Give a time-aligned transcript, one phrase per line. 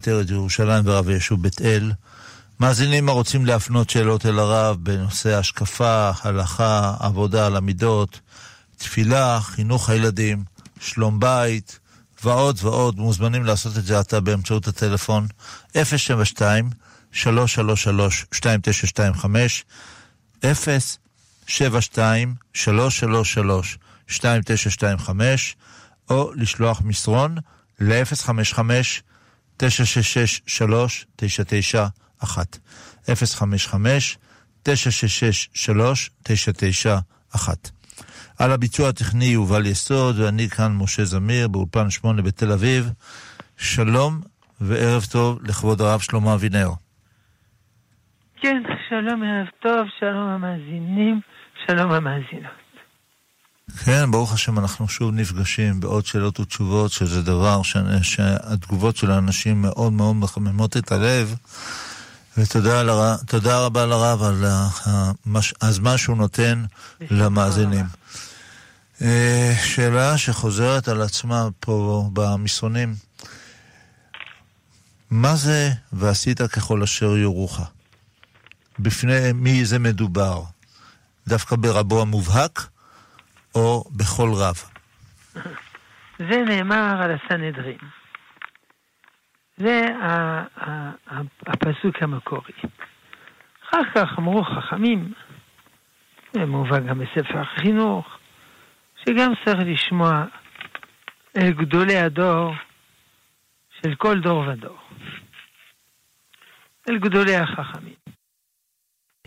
[0.00, 1.92] עטרת ירושלים ורב יישוב בית אל.
[2.60, 8.20] מאזינים הרוצים להפנות שאלות אל הרב בנושא השקפה, הלכה, עבודה על המידות,
[8.76, 10.44] תפילה, חינוך הילדים,
[10.80, 11.78] שלום בית
[12.24, 15.26] ועוד ועוד, מוזמנים לעשות את זה עתה באמצעות הטלפון
[15.84, 16.70] 072
[17.12, 19.64] 333 2925
[21.46, 23.78] 072 333
[24.10, 25.56] 2925
[26.10, 27.36] או לשלוח מסרון
[27.80, 29.09] ל-055-966-3991.
[37.34, 37.48] 055-966-3991.
[38.38, 42.92] על הביצוע הטכני יובל יסוד, ואני כאן משה זמיר, באולפן שמונה בתל אביב.
[43.56, 44.20] שלום
[44.60, 46.70] וערב טוב לכבוד הרב שלמה אבינר.
[48.40, 51.20] כן, שלום, ערב טוב, שלום המאזינים,
[51.66, 52.59] שלום המאזינות.
[53.78, 57.76] כן, ברוך השם, אנחנו שוב נפגשים בעוד שאלות ותשובות, שזה דבר ש...
[58.02, 61.34] שהתגובות של האנשים מאוד מאוד מחממות את הלב.
[62.36, 63.16] ותודה לר...
[63.44, 64.44] רבה לרב על
[64.84, 65.54] המש...
[65.62, 66.64] הזמן שהוא נותן
[67.00, 67.86] למאזינים.
[69.02, 72.94] אה, שאלה שחוזרת על עצמה פה במסרונים,
[75.10, 77.60] מה זה ועשית ככל אשר יורוך?
[78.78, 80.42] בפני מי זה מדובר?
[81.28, 82.69] דווקא ברבו המובהק?
[83.54, 84.56] או בכל רב?
[86.18, 87.78] זה נאמר על הסנהדרין.
[89.56, 89.86] זה
[91.46, 92.52] הפסוק המקורי.
[93.68, 95.12] אחר כך אמרו חכמים,
[96.32, 98.18] זה מובא גם בספר החינוך,
[98.96, 100.24] שגם צריך לשמוע
[101.36, 102.54] אל גדולי הדור
[103.82, 104.78] של כל דור ודור.
[106.88, 107.94] אל גדולי החכמים.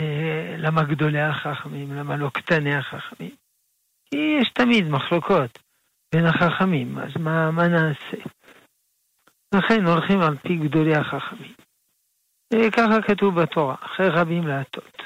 [0.01, 1.94] אה, למה גדולי החכמים?
[1.94, 3.42] למה לא קטני החכמים?
[4.14, 5.59] יש תמיד מחלוקות
[6.14, 8.17] בין החכמים, אז מה, מה נעשה?
[9.56, 11.53] לכן הולכים על פי גדולי החכמים.
[12.72, 15.02] ככה כתוב בתורה, אחרי רבים להטות.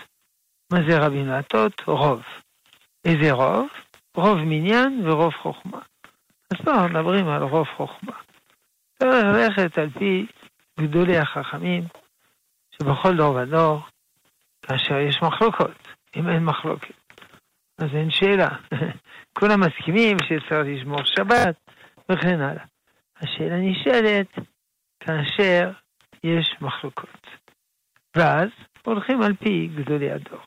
[0.71, 1.81] מה זה רבים להטות?
[1.87, 2.21] רוב.
[3.05, 3.67] איזה רוב?
[4.15, 5.81] רוב מניין ורוב חוכמה.
[6.51, 8.13] אז פה מדברים על רוב חוכמה.
[8.99, 10.25] צריך ללכת על פי
[10.79, 11.83] גדולי החכמים,
[12.71, 13.81] שבכל דור ודור,
[14.61, 17.06] כאשר יש מחלוקות, אם אין מחלוקת,
[17.77, 18.49] אז אין שאלה.
[19.39, 21.55] כולם מסכימים שצריך לשמור שבת
[22.11, 22.65] וכן הלאה.
[23.21, 24.27] השאלה נשאלת
[24.99, 25.71] כאשר
[26.23, 27.27] יש מחלוקות.
[28.15, 28.49] ואז
[28.83, 30.41] הולכים על פי גדולי הדור.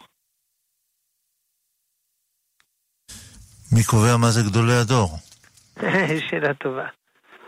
[3.73, 5.09] מי קובע מה זה גדולי הדור?
[6.29, 6.89] שאלה טובה.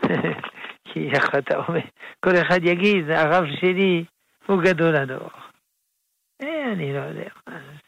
[0.87, 1.79] כי איך אתה אומר,
[2.19, 4.05] כל אחד יגיד, הרב שלי
[4.47, 5.29] הוא גדול הדור.
[6.41, 7.29] אה, אני לא יודע,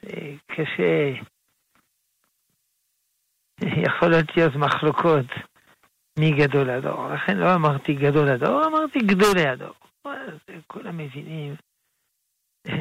[0.02, 0.12] זה
[0.48, 1.22] קשה.
[3.62, 5.26] יכול להיות מחלוקות
[6.20, 7.10] מי גדול הדור.
[7.10, 9.74] לכן לא אמרתי גדול הדור, אמרתי גדולי הדור.
[10.68, 11.56] כולם מבינים.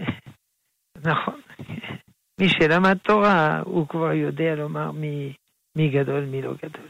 [1.10, 1.40] נכון.
[2.40, 5.32] מי שלמד תורה, הוא כבר יודע לומר מי,
[5.76, 6.88] מי גדול, מי לא גדול.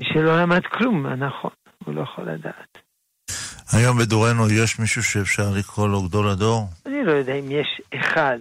[0.00, 1.50] מי שלא למד כלום, נכון,
[1.84, 2.78] הוא לא יכול לדעת.
[3.72, 6.68] היום בדורנו יש מישהו שאפשר לקרוא לו גדול הדור?
[6.86, 8.38] אני לא יודע אם יש אחד,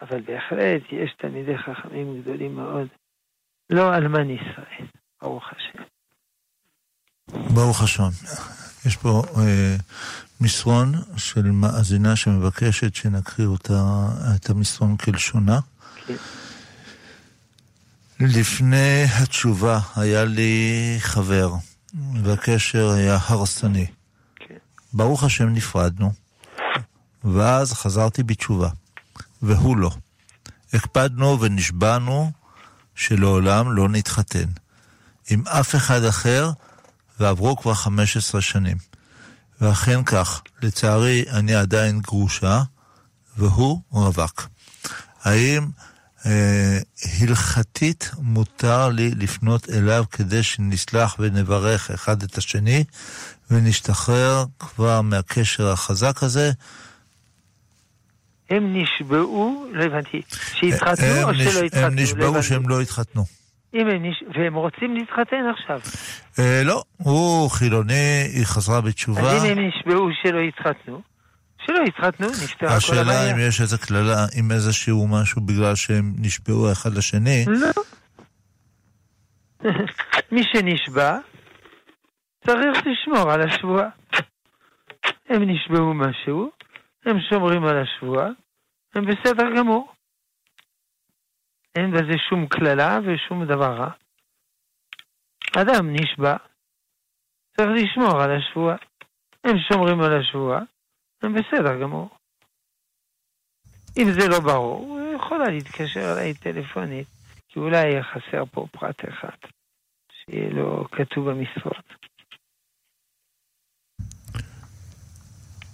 [0.00, 2.88] אבל בהחלט יש תלמידי חכמים גדולים מאוד.
[3.70, 4.86] לא אלמן ישראל,
[5.22, 5.82] ברוך השם.
[7.54, 8.08] ברוך השם.
[8.86, 9.76] יש פה אה,
[10.40, 15.60] מסרון של מאזינה שמבקשת שנקריא אותה, את המסרון כלשונה.
[16.06, 16.14] כן.
[18.20, 21.52] לפני התשובה היה לי חבר,
[22.22, 23.86] והקשר היה הרסני.
[24.36, 24.56] כן.
[24.92, 26.12] ברוך השם נפרדנו,
[27.24, 28.68] ואז חזרתי בתשובה,
[29.42, 29.90] והוא לא.
[30.72, 32.30] הקפדנו ונשבענו
[33.00, 34.48] שלעולם לא נתחתן
[35.30, 36.50] עם אף אחד אחר,
[37.20, 38.76] ועברו כבר 15 שנים.
[39.60, 42.62] ואכן כך, לצערי אני עדיין גרושה,
[43.36, 44.48] והוא רווק.
[45.22, 45.68] האם
[46.26, 46.78] אה,
[47.20, 52.84] הלכתית מותר לי לפנות אליו כדי שנסלח ונברך אחד את השני,
[53.50, 56.52] ונשתחרר כבר מהקשר החזק הזה,
[58.50, 61.86] הם נשבעו, לא הבנתי, שהתחתנו או שלא התחתנו?
[61.86, 63.24] הם נשבעו לא שהם לא התחתנו.
[63.74, 64.22] אם הם נש...
[64.34, 65.80] והם רוצים להתחתן עכשיו.
[66.38, 69.20] אה, לא, הוא חילוני, היא חזרה בתשובה.
[69.20, 71.02] אז אם הם נשבעו שלא התחתנו,
[71.66, 72.76] שלא התחתנו, נפתרה כל הבעיה.
[72.76, 77.44] השאלה אם יש איזה קללה, אם איזשהו משהו בגלל שהם נשבעו אחד לשני.
[77.46, 77.70] לא.
[80.32, 81.18] מי שנשבע,
[82.46, 83.88] צריך לשמור על השבועה.
[85.28, 86.50] הם נשבעו משהו,
[87.04, 88.28] הם שומרים על השבועה,
[88.94, 89.92] הם בסדר גמור.
[91.74, 93.90] אין בזה שום קללה ושום דבר רע.
[95.56, 96.36] אדם נשבע,
[97.56, 98.76] צריך לשמור על השבועה.
[99.44, 100.60] הם שומרים על השבועה,
[101.22, 102.08] הם בסדר גמור.
[103.98, 107.06] אם זה לא ברור, הוא יכולה להתקשר אליי טלפונית,
[107.48, 109.36] כי אולי חסר פה פרט אחד,
[110.12, 111.70] שיהיה לו כתוב במספר.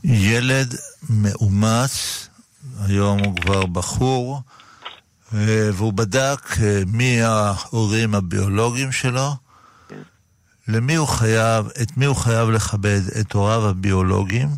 [0.09, 0.69] ילד
[1.11, 2.29] מאומץ,
[2.89, 4.41] היום הוא כבר בחור,
[5.35, 9.29] אה, והוא בדק אה, מי ההורים הביולוגיים שלו,
[9.89, 10.03] כן.
[10.69, 14.49] למי הוא חייב, את מי הוא חייב לכבד, את הוריו הביולוגיים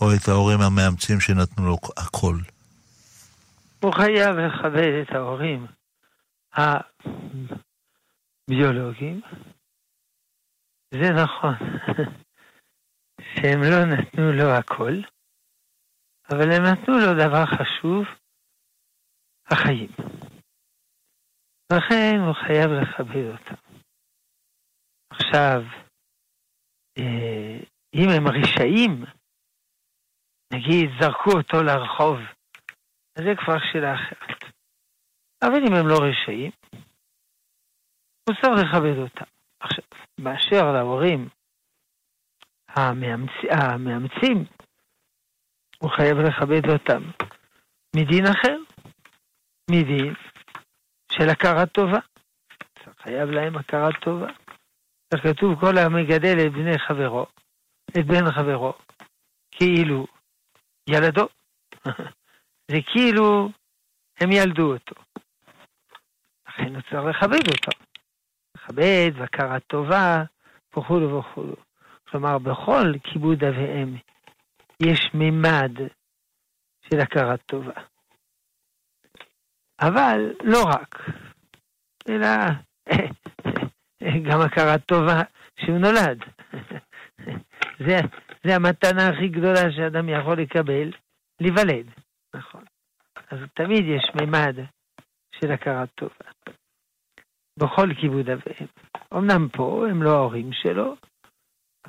[0.00, 2.36] או את ההורים המאמצים שנתנו לו הכל?
[3.80, 5.66] הוא חייב לכבד את ההורים
[8.48, 9.20] הביולוגיים.
[10.94, 11.54] זה נכון
[13.34, 14.94] שהם לא נתנו לו הכל,
[16.30, 18.04] אבל הם נתנו לו דבר חשוב,
[19.46, 19.90] החיים.
[21.72, 23.54] לכן הוא חייב לכבד אותם.
[25.10, 25.62] עכשיו,
[26.98, 27.58] אה,
[27.94, 29.04] אם הם רשעים,
[30.52, 32.16] נגיד זרקו אותו לרחוב,
[33.16, 34.54] אז זה כבר שאלה אחרת.
[35.42, 36.50] אבל אם הם לא רשעים,
[38.28, 39.30] הוא צריך לכבד אותם.
[39.60, 39.84] עכשיו,
[40.20, 41.28] באשר להורים
[42.76, 43.30] המאמצ...
[43.50, 44.44] המאמצים,
[45.78, 47.02] הוא חייב לכבד אותם
[47.96, 48.56] מדין אחר,
[49.70, 50.14] מדין
[51.12, 51.98] של הכרת טובה.
[53.02, 54.26] חייב להם הכרת טובה.
[55.22, 57.26] כתוב כל המגדל את בני חברו,
[57.88, 58.72] את בן חברו,
[59.50, 60.06] כאילו
[60.88, 61.28] ילדו.
[62.70, 63.48] זה כאילו
[64.20, 64.94] הם ילדו אותו.
[66.48, 67.84] לכן הוא צריך לכבד אותו.
[68.56, 70.22] לכבד והכרת טובה
[70.72, 71.56] וכולו וכולו.
[72.08, 73.96] כלומר, בכל כיבוד אב ואם
[74.82, 75.72] יש מימד
[76.90, 77.80] של הכרת טובה.
[79.80, 80.94] אבל לא רק,
[82.08, 82.28] אלא
[84.30, 85.22] גם הכרת טובה
[85.60, 86.18] שהוא נולד.
[87.86, 87.98] זה,
[88.44, 90.92] זה המתנה הכי גדולה שאדם יכול לקבל,
[91.40, 91.86] להיוולד.
[92.34, 92.64] נכון.
[93.30, 94.56] אז תמיד יש מימד
[95.40, 96.30] של הכרת טובה.
[97.58, 98.68] בכל כיבוד אביהם.
[99.14, 100.96] אמנם פה הם לא ההורים שלו,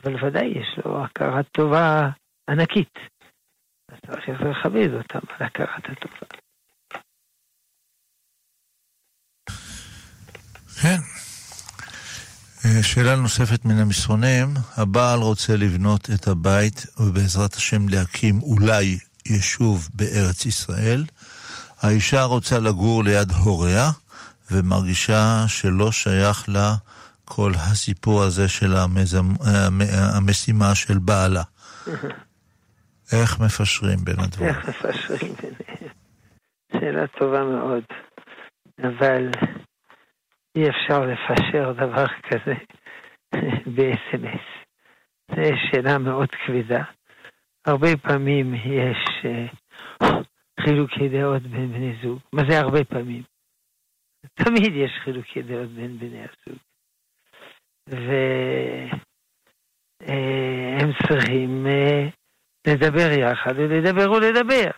[0.06, 2.10] אבל ודאי יש לו הכרת טובה
[2.50, 2.94] ענקית.
[3.92, 6.40] אז צריך לכבד אותם על הכרת הטובה.
[10.81, 10.98] כן.
[12.66, 14.48] אה, שאלה נוספת מן המסרונים,
[14.78, 21.06] הבעל רוצה לבנות את הבית ובעזרת השם להקים אולי יישוב בארץ ישראל.
[21.81, 23.92] האישה רוצה לגור ליד הוריה
[24.52, 26.75] ומרגישה שלא שייך לה
[27.25, 29.33] כל הסיפור הזה של המזמ...
[30.18, 31.44] המשימה של בעלה.
[33.13, 34.50] איך מפשרים בין הדברים?
[34.50, 35.94] איך מפשרים ביניהם?
[36.74, 37.83] שאלה טובה מאוד,
[38.80, 39.31] אבל
[40.56, 42.54] אי אפשר לפשר דבר כזה
[43.75, 44.45] ב-SMS.
[45.36, 46.83] זו שאלה מאוד כבדה.
[47.66, 50.06] הרבה פעמים יש uh,
[50.60, 52.19] חילוקי דעות בין בני זוג.
[52.33, 53.24] מה זה הרבה פעמים?
[54.33, 56.60] תמיד יש חילוקי דעות בין בני הזוג.
[57.90, 58.90] והם
[60.90, 62.12] uh, צריכים uh,
[62.68, 64.72] לדבר יחד, ולדבר ולדבר.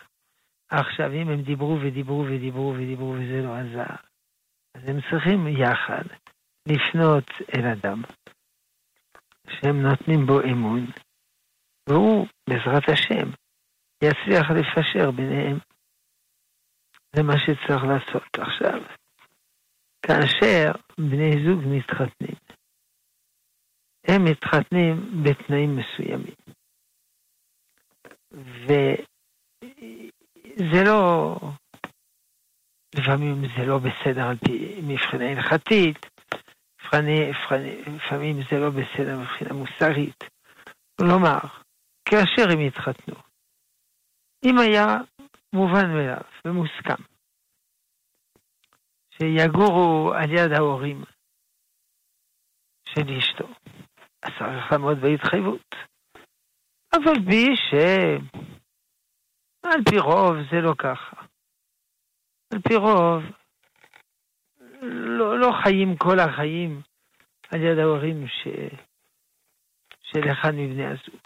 [0.69, 3.95] עכשיו, אם הם דיברו ודיברו ודיברו ודיברו וזה לא עזר,
[4.75, 6.04] אז הם צריכים יחד
[6.68, 8.01] לפנות אל אדם
[9.50, 10.86] שהם נותנים בו אמון,
[11.89, 13.30] והוא, בעזרת השם,
[14.03, 15.58] יצליח לפשר ביניהם.
[17.15, 18.81] זה מה שצריך לעשות עכשיו.
[20.01, 22.36] כאשר בני זוג מתחתנים,
[24.07, 26.35] הם מתחתנים בתנאים מסוימים.
[30.61, 31.35] וזה לא
[32.95, 35.97] לפעמים זה לא בסדר על פי מבחינה הלכתית,
[37.95, 40.23] לפעמים זה לא בסדר מבחינה מוסרית.
[41.01, 41.39] כלומר,
[42.05, 43.15] כאשר הם התחתנו,
[44.45, 44.97] אם היה
[45.53, 47.03] מובן מאליו ומוסכם
[49.09, 51.03] שיגורו על יד ההורים
[52.85, 53.47] של אשתו,
[54.27, 55.75] אז צריך לעמוד בהתחייבות.
[56.93, 58.19] אבל בי שעל
[59.89, 61.15] פי רוב זה לא ככה.
[62.53, 63.24] על פי רוב,
[64.81, 66.81] לא, לא חיים כל החיים
[67.51, 68.48] על יד ההורים ש...
[70.03, 71.22] של אחד מבני הזוג.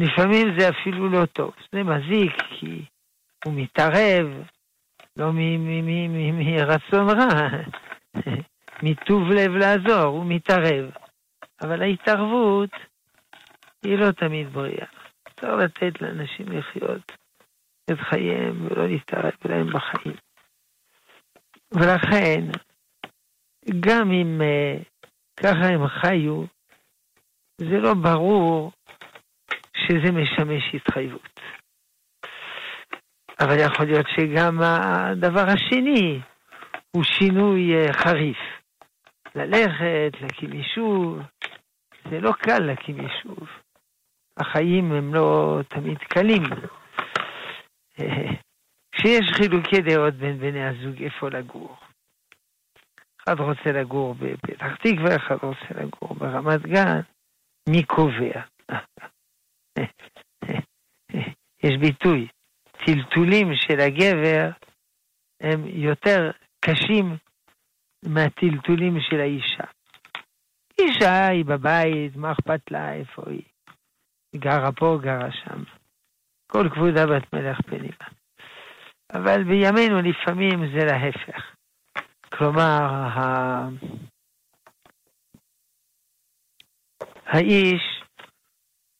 [0.00, 2.84] לפעמים זה אפילו לא טוב, זה מזיק כי
[3.44, 4.26] הוא מתערב,
[5.16, 7.48] לא מרצון רע,
[8.82, 10.90] מטוב לב לעזור, הוא מתערב.
[11.62, 12.70] אבל ההתערבות
[13.84, 14.86] היא לא תמיד בריאה.
[15.40, 17.12] צריך לתת לאנשים לחיות
[17.90, 20.16] את חייהם ולא להתערב להם בחיים.
[21.72, 22.40] ולכן,
[23.80, 24.84] גם אם uh,
[25.36, 26.44] ככה הם חיו,
[27.58, 28.72] זה לא ברור
[29.76, 31.40] שזה משמש התחייבות.
[33.40, 36.20] אבל יכול להיות שגם הדבר השני
[36.96, 38.59] הוא שינוי אה, חריף.
[39.34, 41.18] ללכת, להקים יישוב,
[42.10, 43.48] זה לא קל להקים יישוב.
[44.36, 46.42] החיים הם לא תמיד קלים.
[48.92, 51.76] כשיש חילוקי דעות בין בני הזוג איפה לגור.
[53.24, 57.00] אחד רוצה לגור בפתח תקווה, אחד רוצה לגור ברמת גן,
[57.68, 58.40] מי קובע?
[61.64, 62.28] יש ביטוי,
[62.72, 64.50] טלטולים של הגבר
[65.40, 66.30] הם יותר
[66.64, 67.16] קשים
[68.04, 69.64] מהטלטולים של האישה.
[70.78, 73.42] אישה היא בבית, מה אכפת לה איפה היא?
[74.32, 75.64] היא גרה פה, גרה שם.
[76.46, 78.06] כל כבודה בת מלך פנימה.
[79.12, 81.54] אבל בימינו לפעמים זה להפך.
[82.32, 82.82] כלומר,
[83.16, 83.68] ה...
[87.26, 88.02] האיש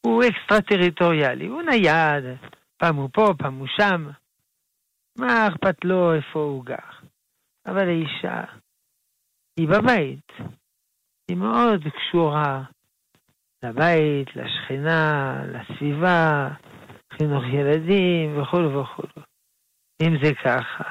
[0.07, 2.25] הוא אקסטרה טריטוריאלי, הוא נייד,
[2.77, 4.11] פעם הוא פה, פעם הוא שם.
[5.19, 6.91] מה אכפת לו איפה הוא גר?
[7.67, 8.45] אבל האישה
[9.61, 10.33] היא בבית,
[11.29, 12.63] היא מאוד קשורה
[13.63, 16.49] לבית, לשכנה, לסביבה,
[17.13, 19.21] חינוך ילדים וכו' וכו'.
[20.03, 20.85] אם זה ככה,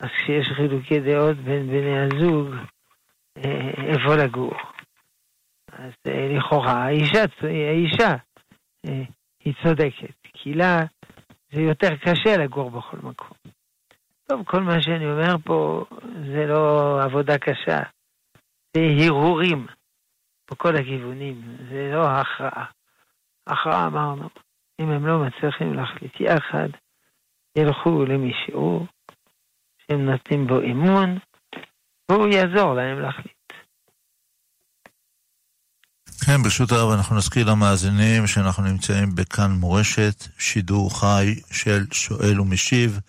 [0.00, 2.54] אז כשיש חילוקי דעות בין בני הזוג,
[3.36, 4.54] אה, איפה לגור?
[5.72, 8.14] אז אה, לכאורה האישה, האישה
[8.86, 9.02] אה,
[9.44, 10.80] היא צודקת, כי לה
[11.52, 13.43] זה יותר קשה לגור בכל מקום.
[14.28, 15.84] טוב, כל מה שאני אומר פה
[16.32, 17.82] זה לא עבודה קשה,
[18.76, 19.66] זה הרהורים
[20.50, 22.66] בכל הכיוונים, זה לא הכרעה.
[23.46, 24.28] הכרעה אמרנו,
[24.80, 26.68] אם הם לא מצליחים להחליט יחד,
[27.58, 28.86] ילכו למישהו
[29.78, 31.18] שהם נותנים בו אמון,
[32.10, 33.33] והוא יעזור להם להחליט.
[36.20, 43.00] כן, ברשות הרב אנחנו נזכיר למאזינים שאנחנו נמצאים בכאן מורשת, שידור חי של שואל ומשיב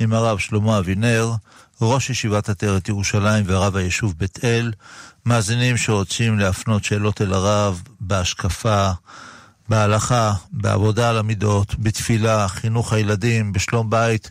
[0.00, 1.32] עם הרב שלמה אבינר,
[1.80, 4.72] ראש ישיבת עטרת ירושלים והרב היישוב בית אל,
[5.26, 8.90] מאזינים שרוצים להפנות שאלות אל הרב בהשקפה,
[9.68, 14.30] בהלכה, בעבודה על המידות, בתפילה, חינוך הילדים, בשלום בית,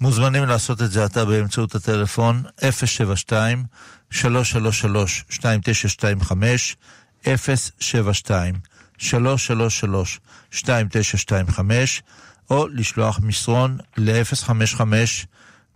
[0.00, 3.64] מוזמנים לעשות את זה עתה באמצעות הטלפון 072
[4.10, 6.76] 333 2925
[7.26, 8.54] 072
[8.98, 10.20] 333
[10.52, 12.02] 2925
[12.50, 14.80] או לשלוח מסרון ל-055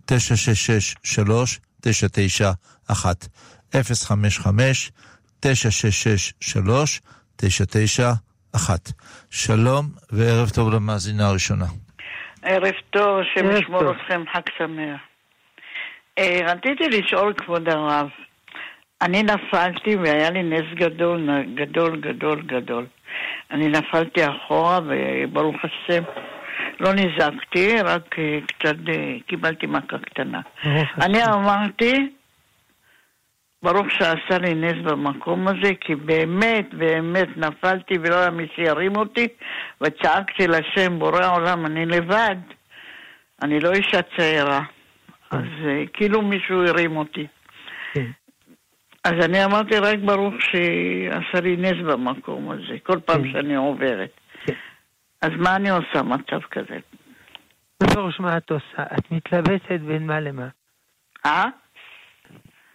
[0.05, 3.27] 966 3991
[3.73, 4.91] 055
[5.39, 8.91] 966 3991
[9.29, 11.65] שלום וערב טוב למאזינה הראשונה.
[12.43, 15.01] ערב טוב, השם ישמור אתכם, חג שמח.
[16.17, 18.07] אה, רציתי לשאול, כבוד הרב,
[19.01, 22.85] אני נפלתי והיה לי נס גדול, גדול, גדול, גדול.
[23.51, 26.03] אני נפלתי אחורה וברוך השם
[26.79, 30.41] לא נזעקתי, רק אה, קצת אה, קיבלתי מכה קטנה.
[31.01, 32.09] אני אמרתי,
[33.63, 39.27] ברוך שעשה לי נס במקום הזה, כי באמת, באמת נפלתי ולא היה מי שירים אותי,
[39.81, 42.35] וצעקתי לשם, בורא עולם, אני לבד.
[43.41, 44.61] אני לא אישה צעירה.
[45.31, 47.27] אז אה, כאילו מישהו הרים אותי.
[49.07, 53.31] אז אני אמרתי רק ברוך שעשה לי נס במקום הזה, כל פעם כן.
[53.31, 54.11] שאני עוברת.
[54.45, 54.53] כן.
[55.21, 56.77] אז מה אני עושה מצב כזה?
[57.83, 58.83] מה פירוש מה את עושה?
[58.97, 60.47] את מתלבטת בין מה למה.
[61.25, 61.43] אה?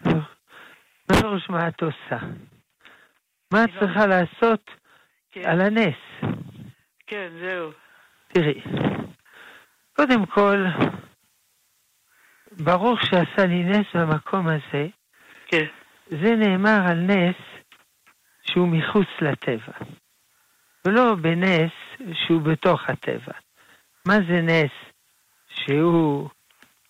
[0.05, 2.17] מה פירוש מה את עושה?
[3.53, 4.71] מה את לא- צריכה לעשות
[5.31, 5.41] כן.
[5.45, 6.31] על הנס?
[7.07, 7.71] כן, זהו.
[8.27, 8.61] תראי,
[9.95, 10.65] קודם כל,
[12.51, 14.87] ברוך שעשה לי נס במקום הזה.
[15.47, 15.65] כן.
[16.07, 17.35] זה נאמר על נס
[18.41, 19.73] שהוא מחוץ לטבע,
[20.85, 21.71] ולא בנס
[22.13, 23.33] שהוא בתוך הטבע.
[24.05, 24.71] מה זה נס
[25.49, 26.29] שהוא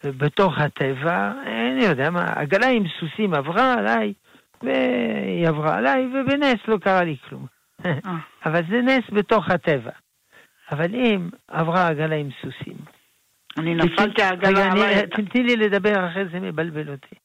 [0.04, 1.32] בתוך הטבע?
[1.46, 4.14] אני יודע מה, עגלה עם סוסים עברה עליי,
[4.62, 7.46] והיא עברה עליי, ובנס לא קרה לי כלום.
[7.86, 7.98] אה.
[8.46, 9.92] אבל זה נס בתוך הטבע.
[10.72, 12.78] אבל אם עברה עגלה עם סוסים.
[13.58, 15.08] אני נפלתי עגלה עליי.
[15.08, 17.16] תני לי לדבר, אחרי זה מבלבל אותי.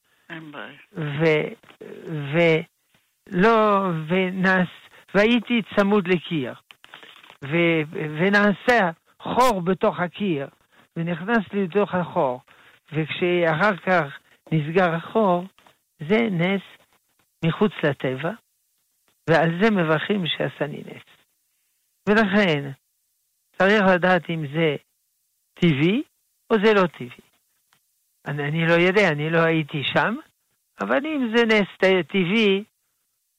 [2.33, 4.69] ולא, ונס,
[5.15, 6.53] והייתי צמוד לקיר,
[7.43, 7.55] ו,
[7.91, 8.89] ונעשה
[9.21, 10.47] חור בתוך הקיר,
[10.95, 12.41] ונכנס לי לתוך החור,
[12.93, 14.19] וכשאחר כך
[14.51, 15.43] נסגר החור,
[15.99, 16.61] זה נס
[17.45, 18.31] מחוץ לטבע,
[19.29, 21.03] ועל זה מברכים שעשני נס.
[22.09, 22.71] ולכן,
[23.57, 24.75] צריך לדעת אם זה
[25.53, 26.03] טבעי
[26.49, 27.28] או זה לא טבעי.
[28.29, 30.15] אני, אני לא יודע, אני לא הייתי שם,
[30.81, 31.67] אבל אם זה נס
[32.07, 32.63] טבעי,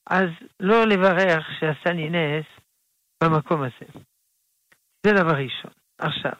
[0.09, 0.29] אז
[0.59, 2.45] לא לברך שעשני נס
[3.23, 3.99] במקום הזה.
[5.05, 5.71] זה דבר ראשון.
[5.97, 6.37] עכשיו,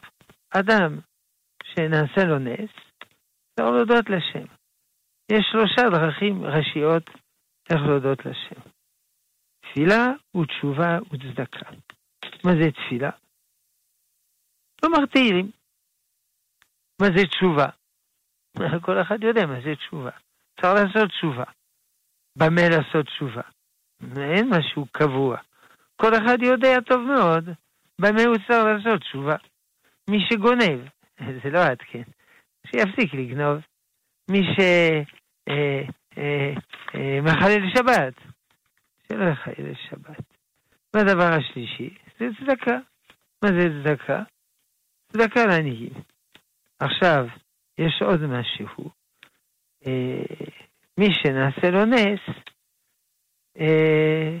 [0.50, 0.98] אדם
[1.64, 2.70] שנעשה לו נס,
[3.54, 4.46] צריך להודות לשם.
[5.32, 7.02] יש שלושה דרכים ראשיות
[7.70, 8.60] איך להודות לשם.
[9.60, 10.06] תפילה
[10.36, 11.70] ותשובה וצדקה.
[12.44, 13.10] מה זה תפילה?
[14.80, 15.50] כלומר תהילים.
[17.00, 17.81] מה זה תשובה?
[18.82, 20.10] כל אחד יודע מה זה תשובה.
[20.60, 21.44] צריך לעשות תשובה.
[22.38, 23.42] במה לעשות תשובה?
[24.16, 25.36] אין משהו קבוע.
[25.96, 27.44] כל אחד יודע טוב מאוד
[27.98, 29.36] במה הוא צריך לעשות תשובה.
[30.10, 30.80] מי שגונב,
[31.42, 32.02] זה לא עד כן,
[32.66, 33.58] שיפסיק לגנוב.
[34.30, 35.02] מי שמחלל
[36.18, 36.52] אה,
[36.94, 38.14] אה, אה, שבת,
[39.08, 40.24] שלא יחלל שבת.
[40.94, 42.78] והדבר השלישי זה צדקה.
[43.42, 44.22] מה זה צדקה?
[45.12, 45.92] צדקה לעניים.
[46.80, 47.26] עכשיו,
[47.86, 48.90] יש עוד משהו.
[49.86, 50.46] אה,
[50.98, 52.20] מי שנעשה לו נס,
[53.58, 54.38] אה,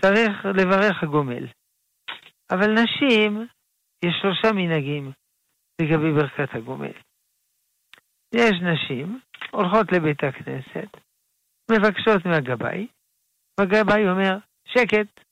[0.00, 1.46] צריך לברך הגומל.
[2.50, 3.46] אבל נשים,
[4.04, 5.12] יש שלושה מנהגים
[5.80, 6.92] לגבי ברכת הגומל.
[8.34, 9.20] יש נשים,
[9.50, 10.90] הולכות לבית הכנסת,
[11.70, 12.86] מבקשות מהגבאי,
[13.60, 15.26] והגבאי אומר, שקט.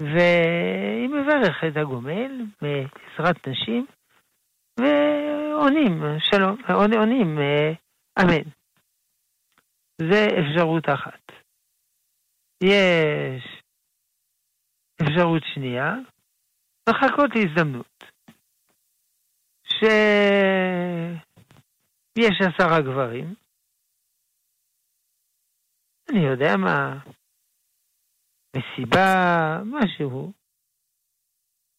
[0.00, 3.86] והיא מברכת הגומל בעזרת נשים,
[4.80, 6.56] ועונים, שלום,
[6.98, 7.72] עונים, אה,
[8.22, 8.50] אמן.
[10.10, 11.22] זה אפשרות אחת.
[12.62, 13.62] יש
[15.02, 15.94] אפשרות שנייה,
[16.88, 18.04] לחכות להזדמנות.
[19.64, 21.20] שיש
[22.40, 23.34] עשרה גברים,
[26.10, 26.98] אני יודע מה,
[28.56, 30.32] מסיבה, משהו,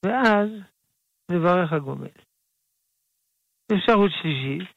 [0.05, 0.49] ואז
[1.31, 2.26] לברך הגומל.
[3.73, 4.67] אפשרות שלישית,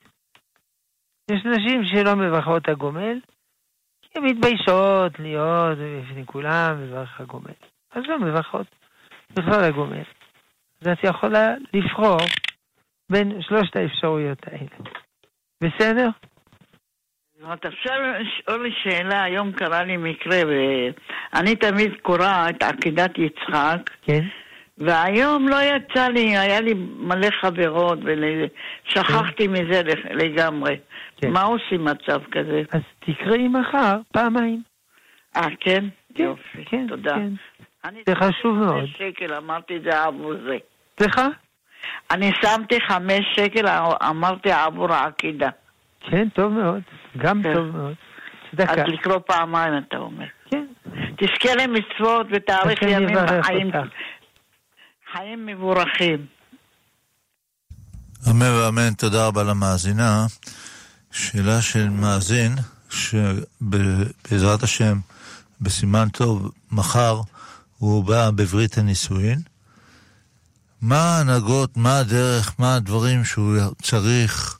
[1.30, 3.18] יש נשים שלא מברכות הגומל,
[4.02, 7.54] כי הן מתביישות להיות בפני כולם ולברך הגומל.
[7.92, 8.66] אז לא מברכות
[9.32, 10.02] בכלל הגומל.
[10.80, 12.18] אז את יכולה לבחור
[13.10, 14.90] בין שלושת האפשרויות האלה.
[15.62, 16.08] בסדר?
[17.54, 23.90] את אפשר לשאול לי שאלה, היום קרה לי מקרה, ואני תמיד קוראת את עקידת יצחק.
[24.02, 24.20] כן.
[24.80, 29.52] והיום לא יצא לי, היה לי מלא חברות, ושכחתי כן.
[29.52, 30.76] מזה לגמרי.
[31.16, 31.30] כן.
[31.30, 32.62] מה עושים מצב כזה?
[32.72, 34.62] אז תקראי מחר פעמיים.
[35.36, 35.84] אה, כן?
[36.14, 36.24] כן?
[36.24, 37.14] יופי, כן, תודה.
[37.14, 37.92] כן.
[38.06, 38.84] זה חשוב מאוד.
[38.86, 40.56] שקל, אמרתי את זה עבור זה.
[40.98, 41.26] סליחה?
[42.10, 43.66] אני שמתי חמש שקל,
[44.08, 45.48] אמרתי עבור העקידה.
[46.00, 46.80] כן, טוב מאוד.
[47.16, 47.54] גם כן.
[47.54, 47.94] טוב מאוד.
[48.50, 48.72] צדקה.
[48.72, 50.26] אז לקרוא פעמיים, אתה אומר.
[50.50, 50.66] כן.
[51.16, 53.70] תזכה למצוות ותאריך ימים וחיים.
[55.12, 56.26] חיים מבורכים.
[58.30, 60.26] אמן ואמן, תודה רבה למאזינה.
[61.10, 62.56] שאלה של מאזין,
[62.90, 64.98] שבעזרת השם,
[65.60, 67.20] בסימן טוב, מחר
[67.78, 69.40] הוא בא בברית הנישואין.
[70.80, 74.58] מה ההנהגות, מה הדרך, מה הדברים שהוא צריך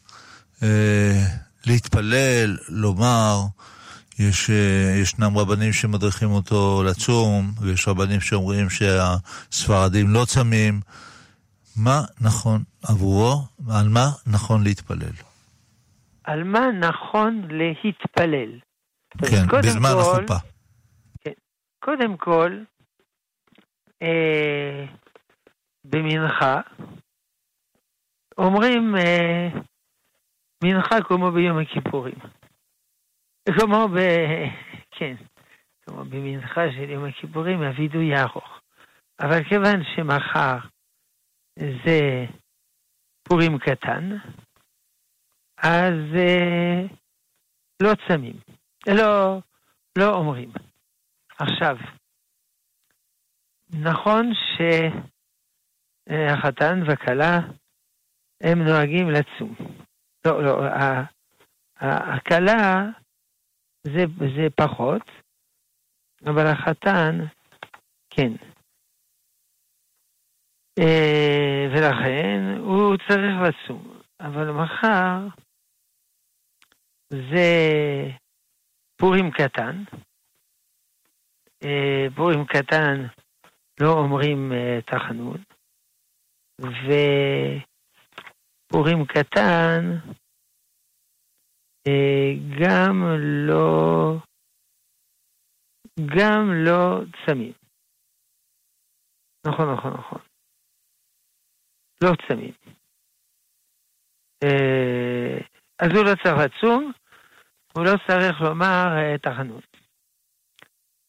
[0.63, 1.27] אה,
[1.67, 3.41] להתפלל, לומר.
[4.29, 10.81] יש, אה, ישנם רבנים שמדריכים אותו לצום, ויש רבנים שאומרים שהספרדים לא צמים.
[11.77, 13.43] מה נכון עבורו?
[13.71, 15.13] על מה נכון להתפלל?
[16.25, 18.59] על מה נכון להתפלל.
[19.19, 20.37] כן, בזמן כל, החופה.
[21.21, 21.33] כן,
[21.85, 22.59] קודם כל,
[24.03, 24.87] אה,
[25.85, 26.61] במנחה,
[28.39, 29.49] אומרים אה,
[30.65, 32.40] מנחה כמו ביום הכיפורים.
[33.49, 33.99] כמו ב...
[34.91, 35.15] כן,
[35.83, 38.61] כמו במנחה של יום הכיפורים, הווידוי ארוך.
[39.21, 40.59] אבל כיוון שמחר
[41.59, 42.27] זה
[43.23, 44.17] פורים קטן,
[45.59, 46.83] אז אה,
[47.83, 48.37] לא צמים,
[48.89, 49.39] לא,
[49.99, 50.53] לא אומרים.
[51.39, 51.77] עכשיו,
[53.73, 54.33] נכון
[56.09, 57.39] שהחתן והכלה
[58.41, 59.55] הם נוהגים לצום.
[60.25, 60.65] לא, לא,
[61.81, 62.91] הכלה
[63.87, 64.05] זה,
[64.37, 65.03] זה פחות,
[66.25, 67.19] אבל החתן,
[68.11, 68.33] כן.
[70.79, 74.01] אה, ולכן הוא צריך לצום.
[74.21, 75.29] אבל מחר
[77.11, 77.51] זה
[78.97, 79.85] פורים קטן.
[81.65, 83.07] אה, פורים קטן
[83.81, 85.43] לא אומרים אה, תחנון,
[88.71, 89.99] ופורים קטן
[92.61, 93.03] גם
[93.49, 94.17] לא,
[96.17, 97.53] גם לא צמים.
[99.47, 100.19] נכון, נכון, נכון.
[102.05, 102.55] לא צמים.
[104.45, 105.39] אה,
[105.83, 106.93] אז הוא לא צריך לצום,
[107.73, 109.65] הוא לא צריך לומר אה, תחנות.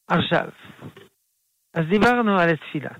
[0.07, 0.49] עכשיו,
[1.73, 2.95] אז דיברנו על התפילה.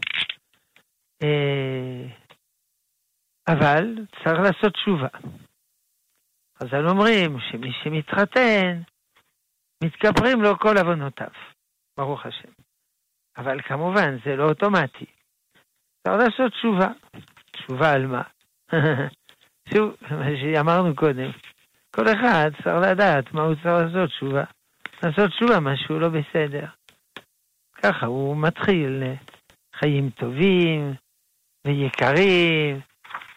[3.48, 3.84] אבל
[4.24, 5.08] צריך לעשות תשובה.
[6.64, 8.82] חז"ל אומרים שמי שמתחתן,
[9.84, 11.28] מתכפרים לו כל עוונותיו,
[11.98, 12.50] ברוך השם.
[13.38, 15.06] אבל כמובן, זה לא אוטומטי.
[16.04, 16.88] צריך לעשות תשובה.
[17.52, 18.22] תשובה על מה?
[19.74, 21.32] שוב, מה שאמרנו קודם,
[21.96, 24.44] כל אחד צריך לדעת מה הוא צריך לעשות תשובה.
[25.04, 26.66] לעשות תשובה, משהו לא בסדר.
[27.74, 29.04] ככה הוא מתחיל
[29.76, 30.94] חיים טובים
[31.68, 32.80] ויקרים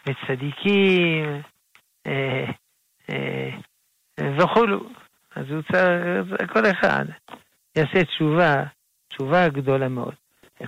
[0.09, 1.41] וצדיקים
[2.07, 2.51] אה,
[4.37, 4.89] וכולו.
[5.35, 7.05] אז הוא צריך, כל אחד
[7.75, 8.63] יעשה תשובה,
[9.07, 10.15] תשובה גדולה מאוד.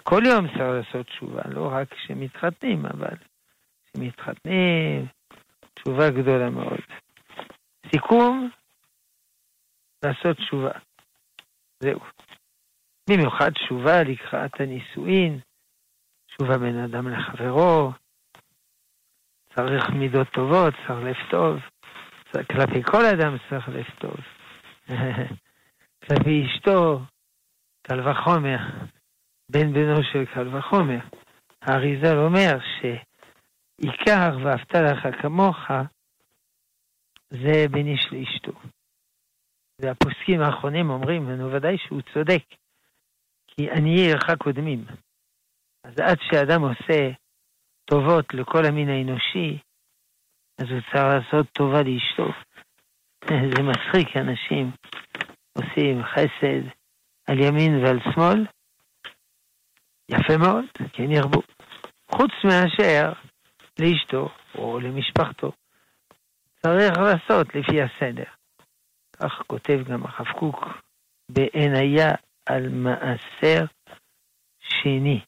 [0.04, 3.16] כל יום צריך לעשות תשובה, לא רק כשמתחתנים, אבל
[3.86, 5.06] כשמתחתנים,
[5.74, 6.80] תשובה גדולה מאוד.
[7.92, 8.50] סיכום,
[10.04, 10.72] לעשות תשובה.
[11.80, 12.00] זהו.
[13.10, 15.40] במיוחד תשובה לקראת הנישואין,
[16.28, 17.92] תשובה בין אדם לחברו,
[19.56, 21.60] צריך מידות טובות, צריך לב טוב,
[22.44, 24.18] כלפי כל אדם צריך לב טוב.
[26.06, 27.02] כלפי אשתו,
[27.82, 28.58] קל וחומר,
[29.52, 31.00] בן בנו של קל וחומר.
[31.62, 35.58] האריזל אומר שעיקר ואהבת לך כמוך
[37.30, 38.52] זה בין איש לאשתו.
[39.82, 42.44] והפוסקים האחרונים אומרים לנו ודאי שהוא צודק,
[43.48, 44.86] כי עניי עירך קודמים.
[45.84, 47.12] אז עד שאדם עושה
[47.86, 49.58] טובות לכל המין האנושי,
[50.58, 52.28] אז הוא צריך לעשות טובה לאשתו.
[53.56, 54.72] זה מצחיק, אנשים
[55.54, 56.64] עושים חסד
[57.28, 58.46] על ימין ועל שמאל,
[60.12, 61.42] יפה מאוד, כן ירבו.
[62.12, 63.14] חוץ מאשר
[63.80, 65.52] לאשתו או למשפחתו.
[66.62, 68.32] צריך לעשות לפי הסדר.
[69.14, 70.66] כך כותב גם הרב קוק
[71.32, 72.12] בעיניה
[72.46, 73.66] על מעשר
[74.60, 75.22] שני.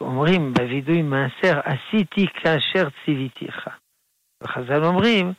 [0.00, 3.68] אומרים בווידוי מעשר, עשיתי כאשר ציוויתיך.
[4.42, 5.32] וחז"ל אומרים,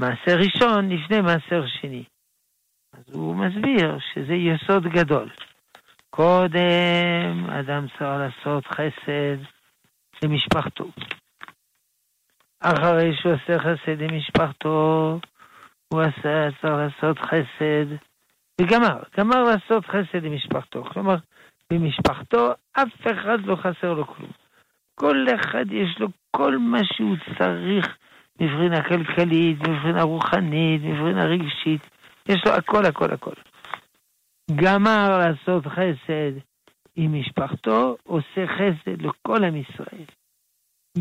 [0.00, 2.04] מעשר ראשון לפני מעשר שני.
[2.92, 5.30] אז הוא מסביר שזה יסוד גדול.
[6.10, 9.38] קודם אדם צריך לעשות חסד
[10.22, 10.84] למשפחתו.
[12.60, 15.18] אחרי שהוא עושה חסד למשפחתו,
[15.88, 17.86] הוא עשה, צריך לעשות חסד,
[18.60, 20.84] וגמר, גמר לעשות חסד למשפחתו.
[20.84, 21.16] כלומר,
[21.72, 24.30] במשפחתו אף אחד לא חסר לו כלום.
[24.94, 27.96] כל אחד יש לו כל מה שהוא צריך
[28.40, 31.80] מבחינה כלכלית, מבחינה רוחנית, מבחינה רגשית.
[32.28, 33.34] יש לו הכל, הכל, הכל.
[34.54, 36.32] גמר לעשות חסד
[36.96, 40.04] עם משפחתו, עושה חסד לכל עם ישראל.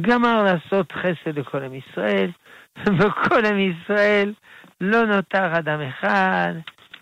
[0.02, 2.32] גמר לעשות חסד לכל עם ישראל,
[3.00, 4.34] וכל עם ישראל
[4.82, 6.54] לא נותר אדם אחד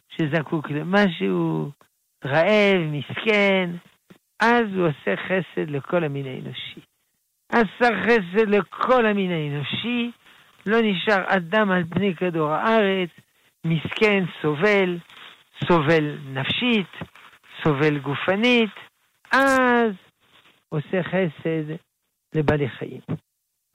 [0.09, 1.71] שזקוק למשהו,
[2.25, 3.69] רעב, מסכן,
[4.39, 6.79] אז הוא עושה חסד לכל המין האנושי.
[7.51, 10.11] עשה חסד לכל המין האנושי,
[10.67, 13.09] לא נשאר אדם על פני כדור הארץ,
[13.65, 14.97] מסכן, סובל,
[15.67, 16.87] סובל נפשית,
[17.63, 18.69] סובל גופנית,
[19.31, 19.91] אז
[20.69, 21.75] עושה חסד
[22.35, 23.01] לבעלי חיים.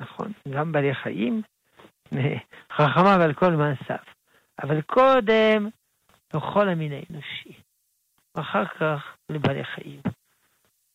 [0.00, 1.42] נכון, גם בעלי חיים,
[2.76, 4.04] חכמיו על כל מעשיו.
[4.62, 5.68] אבל קודם
[6.34, 7.52] לכל המין האנושי,
[8.34, 10.00] ואחר כך לבעלי חיים.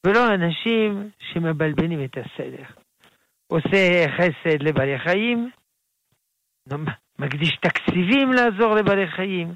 [0.05, 2.63] ולא אנשים שמבלבלים את הסדר.
[3.47, 5.51] עושה חסד לבעלי חיים,
[7.19, 9.53] מקדיש תקציבים לעזור לבעלי חיים.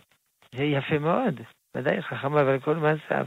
[0.55, 1.41] זה יפה מאוד,
[1.77, 3.25] ודאי חכמיו על כל מעשיו.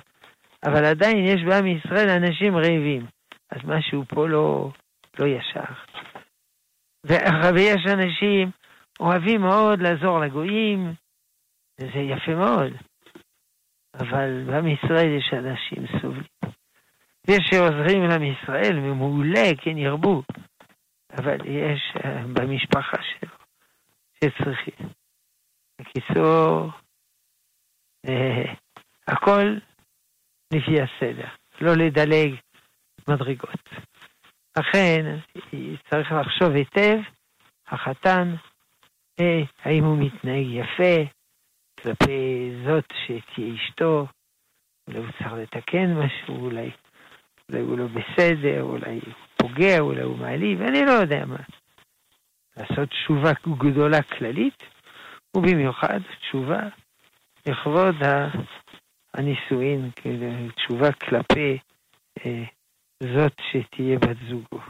[0.67, 3.07] אבל עדיין יש בעם ישראל אנשים רעבים.
[3.51, 4.71] אז משהו פה לא,
[5.19, 5.73] לא ישר.
[7.55, 8.51] ויש אנשים
[9.01, 10.93] אוהבים מאוד לעזור לגויים,
[11.81, 12.73] וזה יפה מאוד.
[13.95, 16.25] אבל בעם ישראל יש אנשים סובלים.
[17.29, 20.23] יש שעוזרים לעם ישראל, ומעולה, כן ירבו,
[21.19, 23.44] אבל יש אה, במשפחה שלו
[24.25, 24.89] שצריכים.
[25.81, 26.71] בקיצור,
[28.07, 28.55] אה,
[29.07, 29.57] הכל
[30.53, 31.29] לפי הסדר,
[31.61, 32.35] לא לדלג
[33.09, 33.69] מדרגות.
[34.59, 35.19] לכן
[35.91, 36.99] צריך לחשוב היטב,
[37.67, 38.35] החתן,
[39.21, 41.11] אה, האם הוא מתנהג יפה
[41.83, 44.07] כלפי זאת שתהיה אשתו,
[44.89, 46.71] אולי הוא צריך לתקן משהו, אולי,
[47.49, 51.37] אולי הוא לא בסדר, אולי הוא פוגע, אולי הוא מעליב, אני לא יודע מה.
[52.57, 54.63] לעשות תשובה גדולה כללית,
[55.37, 56.61] ובמיוחד תשובה
[57.47, 57.95] לכבוד
[59.15, 59.91] הנישואין,
[60.57, 61.59] תשובה כלפי
[62.27, 62.45] אה,
[63.03, 64.61] זאת שתהיה בת זוגו.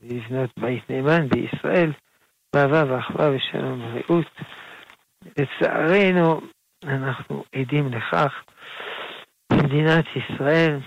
[0.00, 1.92] לבנות בית נאמן בישראל,
[2.54, 4.26] באהבה ואחווה ושלום ורעות.
[5.38, 6.40] לצערנו,
[6.84, 8.44] אנחנו עדים לכך
[9.52, 10.78] במדינת ישראל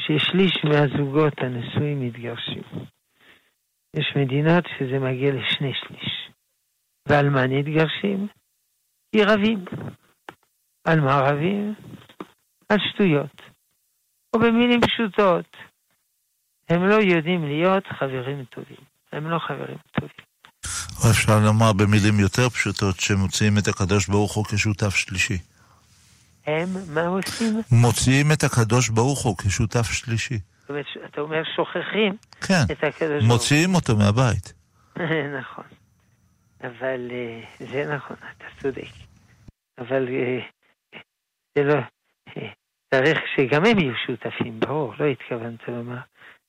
[0.00, 2.62] ששליש מהזוגות הנשואים מתגרשים.
[3.96, 6.30] יש מדינות שזה מגיע לשני שליש.
[7.08, 8.28] ועל מה נתגרשים?
[9.12, 9.64] כי רבים.
[10.84, 11.74] על מה רבים?
[12.68, 13.42] על שטויות.
[14.34, 15.56] או במילים פשוטות,
[16.68, 18.84] הם לא יודעים להיות חברים טובים.
[19.12, 20.26] הם לא חברים טובים.
[21.04, 25.38] או אפשר לומר במילים יותר פשוטות, שמוציאים את הקדוש ברוך הוא כשותף שלישי.
[26.46, 27.60] הם, מה עושים?
[27.70, 30.38] מוציאים את הקדוש ברוך הוא כשותף שלישי.
[30.66, 32.16] זאת אומרת, אתה אומר שוכחים
[32.48, 33.28] כן, את הקדוש ברוך הוא.
[33.28, 34.54] מוציאים אותו מהבית.
[35.40, 35.64] נכון.
[36.60, 38.90] אבל אה, זה נכון, אתה צודק.
[39.78, 40.38] אבל אה,
[41.58, 41.74] זה לא...
[42.36, 42.52] אה,
[42.94, 45.98] צריך שגם הם יהיו שותפים, ברור, לא התכוונת לומר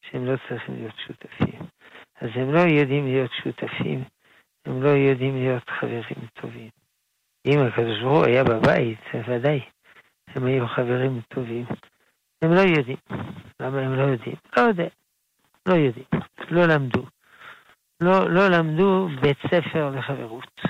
[0.01, 1.59] שהם לא צריכים להיות שותפים.
[2.21, 4.03] אז הם לא יודעים להיות שותפים,
[4.65, 6.69] הם לא יודעים להיות חברים טובים.
[7.47, 9.59] אם הקדוש ברוך הוא היה בבית, ודאי,
[10.27, 11.65] הם היו חברים טובים.
[12.41, 12.97] הם לא יודעים.
[13.59, 14.35] למה הם לא יודעים?
[14.57, 14.87] לא יודע.
[15.65, 16.05] לא יודעים.
[16.49, 17.05] לא למדו.
[18.01, 20.61] לא, לא למדו בית ספר לחברות,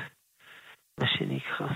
[0.99, 1.67] מה שנקרא.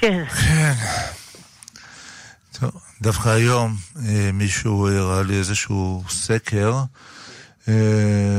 [0.00, 0.24] כן.
[0.24, 0.72] כן.
[2.60, 2.70] טוב,
[3.02, 6.72] דווקא היום אה, מישהו הראה לי איזשהו סקר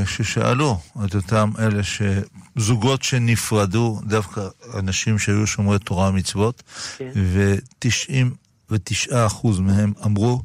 [0.06, 4.42] ששאלו את אותם אלה שזוגות שנפרדו, דווקא
[4.80, 6.64] אנשים שהיו שומרי תורה ומצוות,
[6.98, 7.12] כן.
[7.16, 10.42] ו-99% מהם אמרו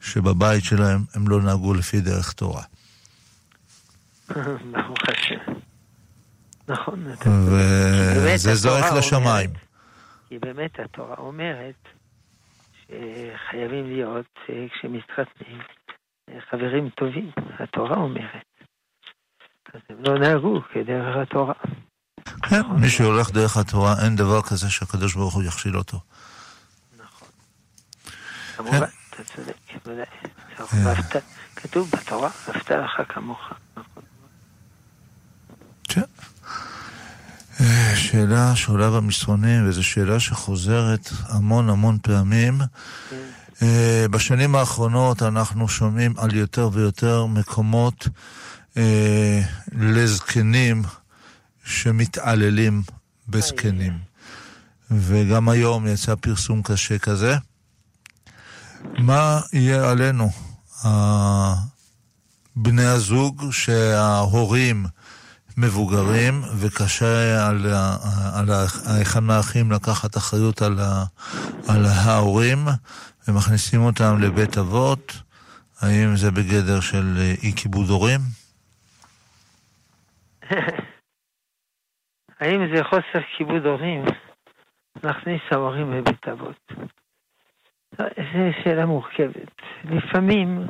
[0.00, 2.62] שבבית שלהם הם לא נהגו לפי דרך תורה.
[4.28, 5.52] ברוך השם.
[6.68, 7.06] נכון.
[7.26, 9.50] וזה זועק התורה לשמיים.
[10.28, 11.88] כי באמת התורה אומרת
[12.82, 15.85] שחייבים להיות, אה, כשמתחתנים, אה,
[16.50, 17.30] חברים טובים.
[17.58, 18.44] התורה אומרת.
[19.74, 21.54] אז הם לא נהגו כדרך התורה.
[22.42, 26.00] כן, מי שהולך דרך התורה, אין דבר כזה שהקדוש ברוך הוא יכשיל אותו.
[26.98, 27.28] נכון.
[28.56, 29.56] כמובן, אתה צודק.
[30.72, 31.22] ואהבת-
[31.56, 33.38] כתוב בתורה, אהבת לך כמוך.
[33.76, 34.02] נכון.
[35.88, 36.02] כן.
[37.60, 42.54] אה, שאלה שעולה במסרונים, וזו שאלה שחוזרת המון המון פעמים.
[43.10, 43.16] כן.
[43.62, 48.08] אה, בשנים האחרונות אנחנו שומעים על יותר ויותר מקומות
[48.76, 49.40] אה,
[49.72, 50.82] לזקנים
[51.64, 52.82] שמתעללים
[53.28, 53.98] בזקנים.
[54.90, 57.36] וגם היום יצא פרסום קשה כזה.
[58.98, 60.30] מה יהיה עלינו?
[62.56, 64.86] בני הזוג שההורים
[65.56, 67.66] מבוגרים, וקשה על,
[68.32, 68.50] על
[68.84, 70.80] האחד מהאחים לקחת אחריות על,
[71.66, 72.68] על ההורים,
[73.28, 75.12] ומכניסים אותם לבית אבות.
[75.80, 78.20] האם זה בגדר של אה, אי כיבוד הורים?
[82.40, 84.04] האם זה חוסר כיבוד הורים
[85.04, 86.72] להכניס ההורים לבית אבות?
[87.98, 89.52] זו שאלה מורכבת.
[89.84, 90.66] לפעמים,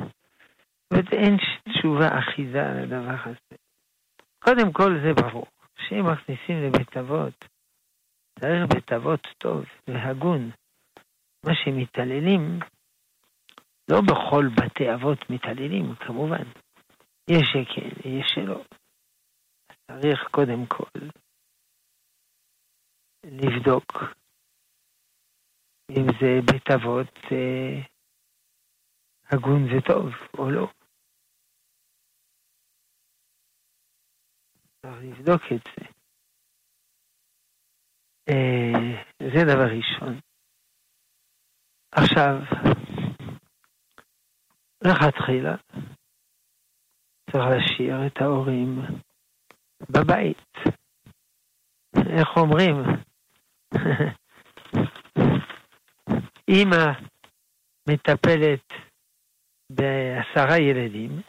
[0.93, 1.37] זאת אין
[1.69, 3.57] תשובה אחידה לדבר הזה.
[4.39, 5.45] קודם כל זה ברור,
[5.77, 7.45] שאם מכניסים לבית אבות,
[8.39, 10.51] צריך בית אבות טוב והגון.
[11.47, 12.59] מה שמתעללים,
[13.91, 16.43] לא בכל בתי אבות מתעללים, כמובן.
[17.29, 18.63] יש שכן, יש שלא.
[19.87, 20.99] צריך קודם כל
[23.23, 23.93] לבדוק
[25.89, 27.81] אם זה בית אבות אה,
[29.31, 30.67] הגון וטוב או לא.
[34.81, 35.85] צריך לבדוק את זה.
[38.29, 40.26] אה, זה דבר ראשון.
[41.99, 42.35] עכשיו,
[44.83, 45.55] לכתחילה
[47.31, 48.81] צריך להשאיר את ההורים
[49.89, 50.53] בבית.
[51.95, 52.75] איך אומרים?
[56.49, 56.85] אימא
[57.89, 58.67] מטפלת
[59.71, 61.21] בעשרה ילדים,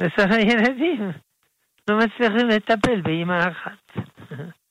[0.00, 1.10] ועשרה ילדים
[1.88, 3.96] לא מצליחים לטפל באימא אחת.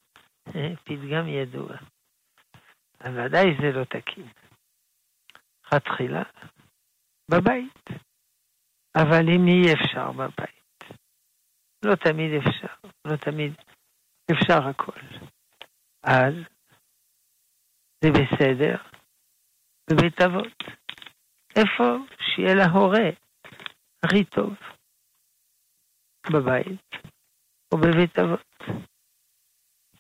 [0.86, 1.78] פתגם ידוע.
[3.02, 4.47] אבל ודאי זה לא תקין.
[5.68, 6.24] לכתחילה,
[7.32, 7.84] בבית.
[8.98, 10.98] אבל אם אי אפשר בבית,
[11.86, 13.54] לא תמיד אפשר, לא תמיד
[14.32, 15.00] אפשר הכל.
[16.04, 16.34] אז
[18.04, 18.78] זה בסדר
[19.90, 20.64] בבית אבות.
[21.56, 21.84] איפה
[22.22, 23.10] שיהיה להורה
[24.04, 24.54] הכי טוב?
[26.34, 26.92] בבית
[27.74, 28.56] או בבית אבות.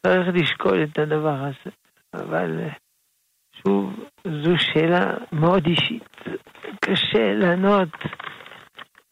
[0.06, 1.76] צריך לשקול את הדבר הזה,
[2.14, 2.70] אבל
[3.62, 3.94] שוב,
[4.44, 6.16] זו שאלה מאוד אישית.
[6.86, 7.90] קשה לענות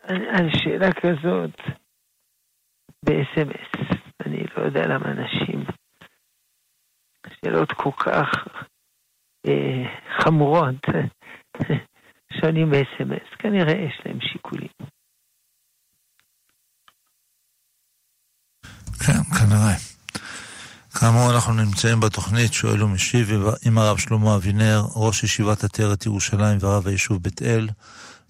[0.04, 1.56] על על שאלה כזאת
[3.06, 3.96] ב-SMS.
[4.26, 5.64] אני לא יודע למה אנשים,
[7.28, 8.48] שאלות כל כך
[9.48, 9.84] אה,
[10.20, 10.86] חמורות,
[12.42, 14.70] שואלים ב-SMS, כנראה יש להם שיקולים.
[19.06, 19.76] כן, כנראה.
[20.96, 23.32] כאמור, אנחנו נמצאים בתוכנית שואל ומשיב
[23.66, 27.70] עם הרב שלמה אבינר, ראש ישיבת עטרת ירושלים ורב היישוב בית אל.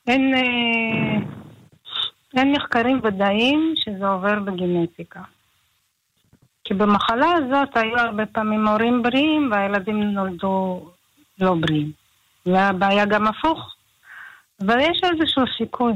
[0.07, 1.17] אין, אה,
[2.37, 5.21] אין מחקרים ודאיים שזה עובר בגנטיקה.
[6.63, 10.89] כי במחלה הזאת היו הרבה פעמים הורים בריאים והילדים נולדו
[11.39, 11.91] לא בריאים.
[12.45, 13.75] והבעיה גם הפוך.
[14.61, 15.93] אבל יש איזשהו סיכוי.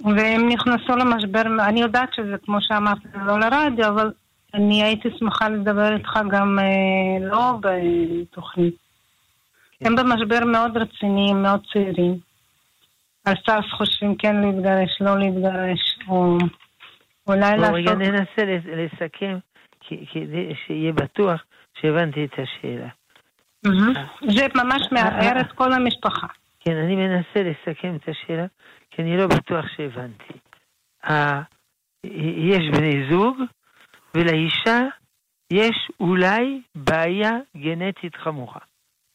[0.00, 4.12] והם נכנסו למשבר, אני יודעת שזה כמו שאמרת, לא לרדיו, אבל
[4.54, 8.74] אני הייתי שמחה לדבר איתך גם אה, לא בתוכנית.
[9.80, 12.18] הם במשבר מאוד רציני, מאוד צעירים.
[13.24, 16.38] על סף חושבים כן להתגרש, לא להתגרש, או
[17.26, 17.98] אולי בוא רגע לעשות...
[17.98, 19.38] ננסה לס- לסכם,
[20.12, 21.44] כדי שיהיה בטוח
[21.80, 22.88] שהבנתי את השאלה.
[23.64, 23.92] מהמם.
[24.36, 26.26] זה ממש מערער את כל המשפחה.
[26.60, 28.46] כן, אני מנסה לסכם את השאלה,
[28.90, 30.32] כי אני לא בטוח שהבנתי.
[32.36, 33.36] יש בני זוג,
[34.14, 34.80] ולאישה
[35.52, 38.60] יש אולי בעיה גנטית חמורה.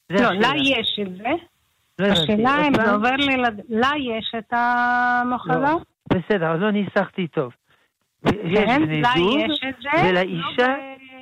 [0.09, 0.31] לא.
[0.31, 1.29] לה יש את זה.
[1.99, 2.07] לא.
[2.07, 2.73] השאלה אם?
[2.75, 3.61] זה עובר לילד...
[3.69, 5.59] לה יש את המחלה?
[5.59, 5.79] לא,
[6.09, 7.53] בסדר, עוד לא ניסחתי טוב.
[8.25, 9.69] יש כן, בני זוג.
[10.05, 10.73] ולאישה לא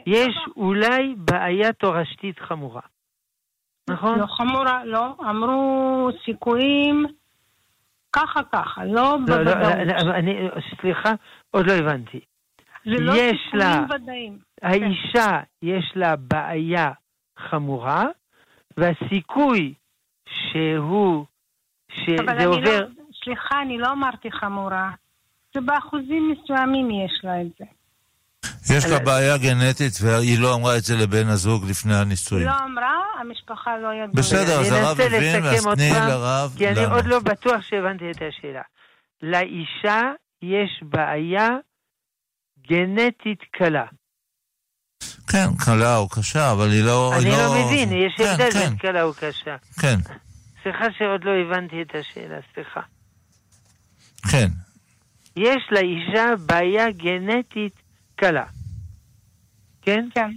[0.05, 2.81] יש אולי בעיה תורשתית חמורה.
[3.89, 4.19] נכון?
[4.19, 5.15] לא חמורה, לא.
[5.29, 7.05] אמרו סיכויים
[8.13, 9.73] ככה ככה, לא בוודאות.
[10.81, 11.12] סליחה,
[11.51, 12.19] עוד לא הבנתי.
[12.86, 14.38] זה לא יש לה- ודאיים.
[14.62, 16.91] האישה יש לה בעיה
[17.50, 18.06] חמורה,
[18.78, 19.74] והסיכוי
[20.30, 21.26] שהוא,
[21.98, 22.80] אבל שזה אני עובר...
[22.82, 22.86] לא,
[23.24, 24.91] סליחה, אני לא אמרתי חמורה.
[25.54, 27.65] זה באחוזים מסוימים יש לה את זה.
[28.76, 32.46] יש לה אבל- בעיה גנטית והיא לא אמרה את זה לבן הזוג לפני הנישואים.
[32.48, 34.08] לא אמרה, המשפחה לא ידעה.
[34.13, 36.86] בסדר, אז אני הרב הבין, אז תני לרב כי אני.
[36.86, 38.62] עוד לא בטוח שהבנתי את השאלה.
[39.22, 40.02] לאישה
[40.41, 41.48] יש בעיה
[42.67, 43.86] גנטית קלה.
[45.32, 47.13] כן, קלה או קשה, אבל היא לא...
[47.17, 49.56] אני היא לא מבין, יש כן, הבדל כן, בין קלה או קשה.
[49.82, 49.95] כן,
[50.63, 52.82] סליחה שעוד לא הבנתי את השאלה, סליחה.
[54.32, 54.47] כן.
[55.36, 57.74] יש לאישה בעיה גנטית
[58.15, 58.45] קלה.
[59.82, 60.08] כן?
[60.13, 60.30] כן,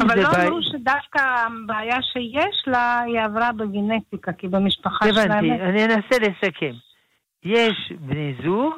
[0.00, 5.30] אבל זה לא אמרו שדווקא הבעיה שיש לה, היא עברה בגנטיקה, כי במשפחה שלהם...
[5.30, 6.72] הבנתי, אני אנסה לסכם.
[7.44, 8.74] יש בני זוג,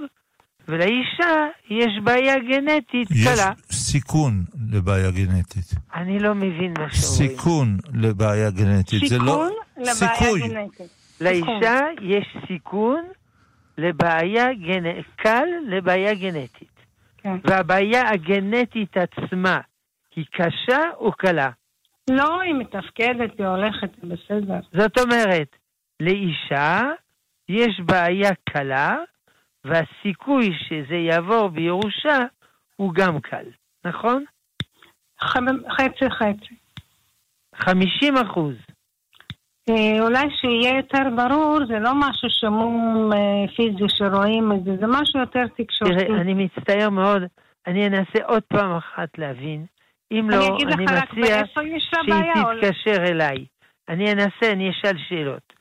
[0.69, 3.53] ולאישה יש בעיה גנטית יש קלה.
[3.71, 5.75] סיכון לבעיה גנטית.
[5.95, 7.37] אני לא מבין מה שאומרים.
[7.37, 9.09] סיכון לבעיה גנטית.
[9.09, 9.23] זה לא...
[9.25, 10.41] סיכון לבעיה סיכוי.
[10.41, 10.91] גנטית.
[11.21, 13.05] לאישה יש סיכון
[13.79, 16.79] לבעיה גנטית, קל לבעיה גנטית.
[17.19, 17.37] כן.
[17.45, 19.61] והבעיה הגנטית עצמה
[20.17, 21.51] היא קשה או קלה?
[22.11, 24.55] לא, היא מתפקדת, היא הולכת, זה בסדר.
[24.73, 25.57] זאת אומרת,
[26.01, 26.83] לאישה
[27.49, 28.97] יש בעיה קלה,
[29.69, 32.19] והסיכוי שזה יעבור בירושה
[32.77, 33.45] הוא גם קל,
[33.85, 34.25] נכון?
[35.71, 36.55] חצי חצי.
[37.55, 38.55] 50 אחוז.
[39.71, 44.87] אה, אולי שיהיה יותר ברור, זה לא משהו שמום אה, פיזי שרואים את זה, זה
[44.87, 46.05] משהו יותר תקשורתי.
[46.05, 47.23] תראה, אני מצטער מאוד,
[47.67, 49.67] אני אנסה עוד פעם אחת להבין.
[50.13, 51.81] אם לא, אני מציע שהיא
[52.61, 53.45] תתקשר אליי.
[53.89, 55.58] אני אנסה, אני אשאל שאלות.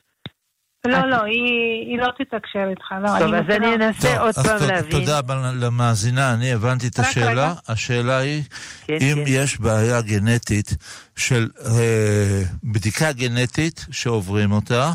[0.84, 3.18] לא, לא, היא לא תתקשר איתך, לא.
[3.18, 4.90] טוב, אז אני אנסה עוד פעם להבין.
[4.90, 5.20] תודה
[5.54, 7.54] למאזינה, אני הבנתי את השאלה.
[7.68, 8.42] השאלה היא,
[8.86, 9.22] כן, אם כן.
[9.26, 10.74] יש בעיה גנטית
[11.16, 14.92] של אה, בדיקה גנטית שעוברים אותה,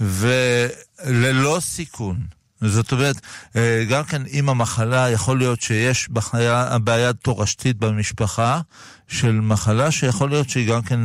[0.00, 2.16] וללא סיכון.
[2.60, 3.16] זאת אומרת,
[3.56, 8.60] אה, גם כן עם המחלה, יכול להיות שיש בעיה, בעיה תורשתית במשפחה
[9.08, 11.00] של מחלה, שיכול להיות שהיא גם כן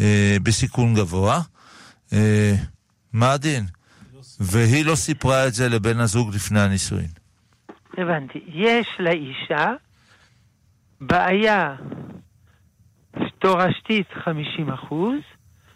[0.00, 1.40] אה, בסיכון גבוה.
[2.12, 2.54] אה,
[3.12, 3.64] מה הדין?
[4.40, 7.10] והיא לא סיפרה את זה לבן הזוג לפני הנישואין.
[7.98, 8.38] הבנתי.
[8.46, 9.72] יש לאישה
[11.00, 11.76] בעיה
[13.38, 15.20] תורשתית 50 אחוז,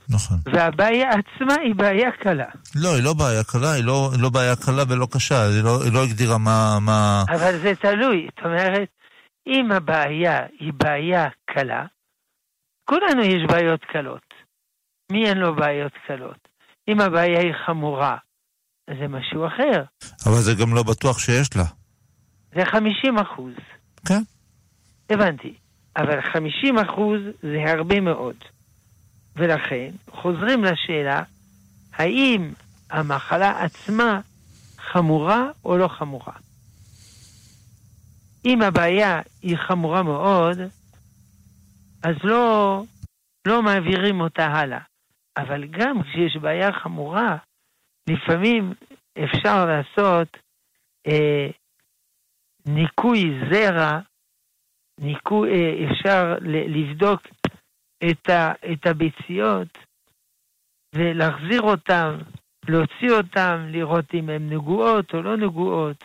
[0.08, 0.36] נכון.
[0.44, 2.48] והבעיה עצמה היא בעיה קלה.
[2.74, 5.82] לא, היא לא בעיה קלה, היא לא, היא לא בעיה קלה ולא קשה, היא לא,
[5.84, 7.24] היא לא הגדירה מה, מה...
[7.28, 8.88] אבל זה תלוי, זאת אומרת,
[9.46, 11.86] אם הבעיה היא בעיה קלה,
[12.84, 14.34] כולנו יש בעיות קלות.
[15.12, 16.48] מי אין לו בעיות קלות?
[16.88, 18.16] אם הבעיה היא חמורה,
[18.86, 19.82] זה משהו אחר.
[20.26, 21.64] אבל זה גם לא בטוח שיש לה.
[22.54, 23.54] זה 50 אחוז.
[24.06, 24.22] כן.
[25.10, 25.54] הבנתי.
[25.96, 28.36] אבל 50 אחוז זה הרבה מאוד.
[29.36, 31.22] ולכן חוזרים לשאלה,
[31.92, 32.52] האם
[32.90, 34.20] המחלה עצמה
[34.92, 36.32] חמורה או לא חמורה?
[38.44, 40.58] אם הבעיה היא חמורה מאוד,
[42.02, 42.82] אז לא,
[43.46, 44.78] לא מעבירים אותה הלאה.
[45.36, 47.36] אבל גם כשיש בעיה חמורה,
[48.10, 48.72] לפעמים
[49.24, 50.28] אפשר לעשות
[51.06, 51.50] אה,
[52.66, 54.00] ניקוי זרע,
[55.00, 56.34] ניקוי, אה, אפשר
[56.66, 57.22] לבדוק
[58.10, 59.78] את, ה, את הביציות
[60.94, 62.18] ולהחזיר אותן,
[62.68, 66.04] להוציא אותן, לראות אם הן נגועות או לא נגועות.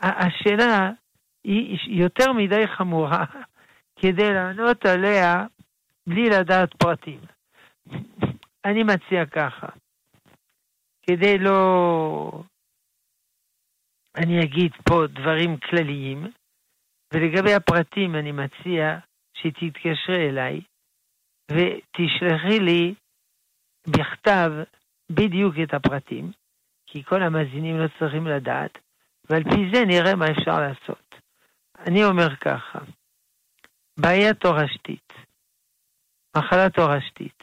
[0.00, 0.90] השאלה
[1.44, 3.24] היא יותר מדי חמורה
[4.00, 5.46] כדי לענות עליה
[6.06, 7.20] בלי לדעת פרטים.
[8.64, 9.66] אני מציע ככה,
[11.02, 12.42] כדי לא...
[14.16, 16.26] אני אגיד פה דברים כלליים,
[17.14, 18.98] ולגבי הפרטים אני מציע
[19.34, 20.60] שתתקשרי אליי
[21.50, 22.94] ותשלחי לי
[23.86, 24.50] בכתב
[25.12, 26.30] בדיוק את הפרטים,
[26.86, 28.78] כי כל המאזינים לא צריכים לדעת,
[29.30, 31.14] ועל פי זה נראה מה אפשר לעשות.
[31.78, 32.78] אני אומר ככה,
[34.00, 35.12] בעיה תורשתית,
[36.36, 37.42] מחלה תורשתית,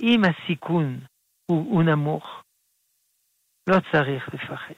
[0.00, 1.00] אם הסיכון
[1.46, 2.42] הוא, הוא נמוך,
[3.70, 4.74] לא צריך לפחד.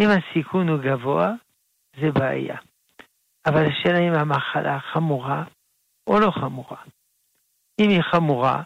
[0.00, 1.32] אם הסיכון הוא גבוה,
[2.00, 2.58] זה בעיה.
[3.46, 5.44] אבל השאלה אם המחלה חמורה
[6.06, 6.82] או לא חמורה.
[7.80, 8.62] אם היא חמורה,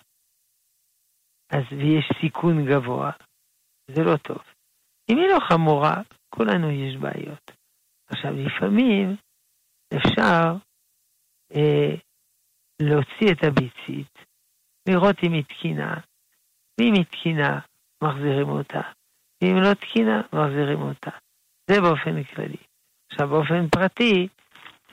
[1.50, 3.10] אז ויש סיכון גבוה,
[3.86, 4.42] זה לא טוב.
[5.10, 7.50] אם היא לא חמורה, כולנו יש בעיות.
[8.06, 9.16] עכשיו, לפעמים
[9.96, 10.54] אפשר
[11.54, 11.94] אה,
[12.82, 14.13] להוציא את הביצית,
[14.86, 15.94] לראות אם היא תקינה,
[16.78, 17.58] ואם היא תקינה,
[18.02, 18.80] מחזירים אותה,
[19.42, 21.10] ואם לא תקינה, מחזירים אותה.
[21.70, 22.56] זה באופן כללי.
[23.12, 24.28] עכשיו, באופן פרטי,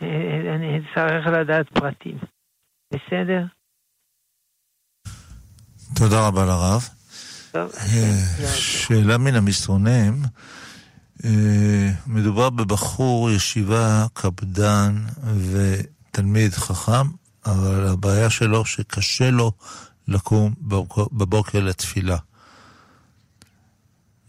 [0.02, 2.18] אה, אני אצטרך לדעת פרטים.
[2.94, 3.44] בסדר?
[5.96, 6.82] תודה רבה לרב.
[7.52, 10.14] טוב, אה, שאלה מן המסרונים.
[11.26, 14.96] אה, מדובר בבחור ישיבה קפדן
[15.52, 17.08] ותלמיד חכם,
[17.46, 19.52] אבל הבעיה שלו שקשה לו
[20.08, 20.54] לקום
[21.12, 22.18] בבוקר לתפילה.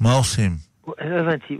[0.00, 0.56] מה עושים?
[0.86, 1.54] לא הבנתי,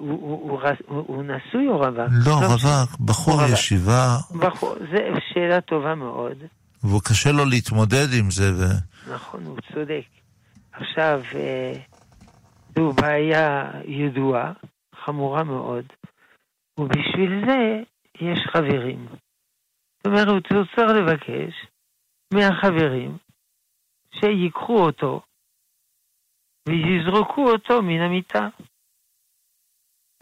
[0.89, 2.09] הוא נשוי או רווק?
[2.27, 4.17] לא, רווק, בחור ישיבה.
[4.41, 6.37] בחור, זו שאלה טובה מאוד.
[6.85, 8.53] והוא קשה לו להתמודד עם זה.
[8.55, 8.65] ו...
[9.15, 10.05] נכון, הוא צודק.
[10.73, 11.73] עכשיו, אה,
[12.77, 14.53] זו בעיה ידועה,
[15.05, 15.85] חמורה מאוד,
[16.79, 17.81] ובשביל זה
[18.21, 19.07] יש חברים.
[20.03, 21.67] זאת אומרת, הוא צריך לבקש
[22.35, 23.19] מהחברים
[24.15, 25.21] שיקחו אותו
[26.69, 28.49] ויזרקו אותו מן המיטה.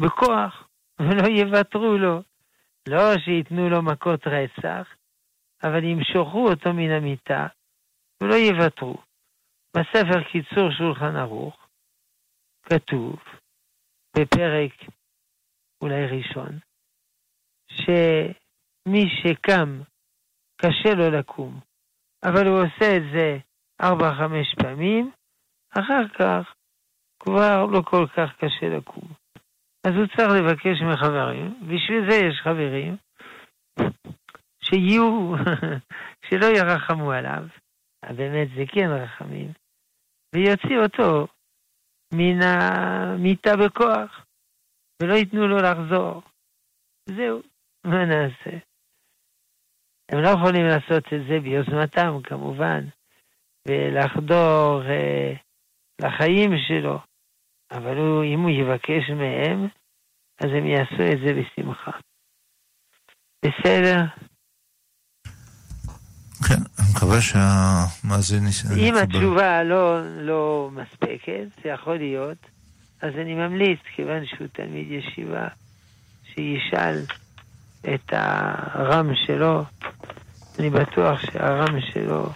[0.02, 0.68] בכוח,
[1.00, 2.22] ולא יוותרו לו.
[2.88, 4.88] לא שייתנו לו מכות רצח,
[5.62, 7.46] אבל ימשוכו אותו מן המיטה,
[8.22, 8.96] ולא יוותרו.
[9.76, 11.68] בספר קיצור שולחן ערוך,
[12.62, 13.16] כתוב,
[14.16, 14.72] בפרק
[15.82, 16.58] אולי ראשון,
[18.88, 19.80] שמי שקם,
[20.60, 21.60] קשה לו לקום,
[22.24, 23.38] אבל הוא עושה את זה
[23.82, 25.10] ארבע-חמש פעמים,
[25.70, 26.54] אחר כך
[27.22, 29.08] כבר לא כל כך קשה לקום.
[29.86, 32.96] אז הוא צריך לבקש מחברים, בשביל זה יש חברים,
[34.64, 35.34] שיהיו,
[36.26, 37.44] שלא ירחמו עליו,
[38.16, 39.52] באמת זה כן רחמים,
[40.34, 41.26] ויוציא אותו
[42.14, 44.26] מן המיטה בכוח,
[45.02, 46.22] ולא ייתנו לו לחזור.
[47.08, 47.42] זהו,
[47.84, 48.69] מה נעשה?
[50.10, 52.84] הם לא יכולים לעשות את זה ביוזמתם, כמובן,
[53.68, 55.32] ולחדור אה,
[56.00, 56.98] לחיים שלו.
[57.70, 59.68] אבל הוא, אם הוא יבקש מהם,
[60.40, 61.90] אז הם יעשו את זה בשמחה.
[63.44, 64.04] בסדר?
[66.48, 68.42] כן, אני מקווה שהמאזין...
[68.78, 72.38] אם התשובה לא, לא מספקת, זה יכול להיות,
[73.02, 75.48] אז אני ממליץ, כיוון שהוא תלמיד ישיבה,
[76.24, 76.96] שישאל
[77.84, 79.64] את הרם שלו.
[80.58, 82.32] אני בטוח שהרם שלו,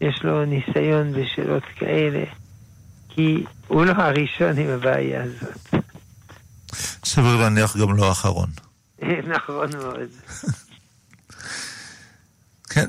[0.00, 2.24] יש לו ניסיון בשאלות כאלה,
[3.08, 5.74] כי הוא לא הראשון עם הבעיה הזאת.
[7.04, 8.48] סביר להניח גם לא האחרון.
[9.36, 10.08] נכון מאוד.
[12.70, 12.88] כן,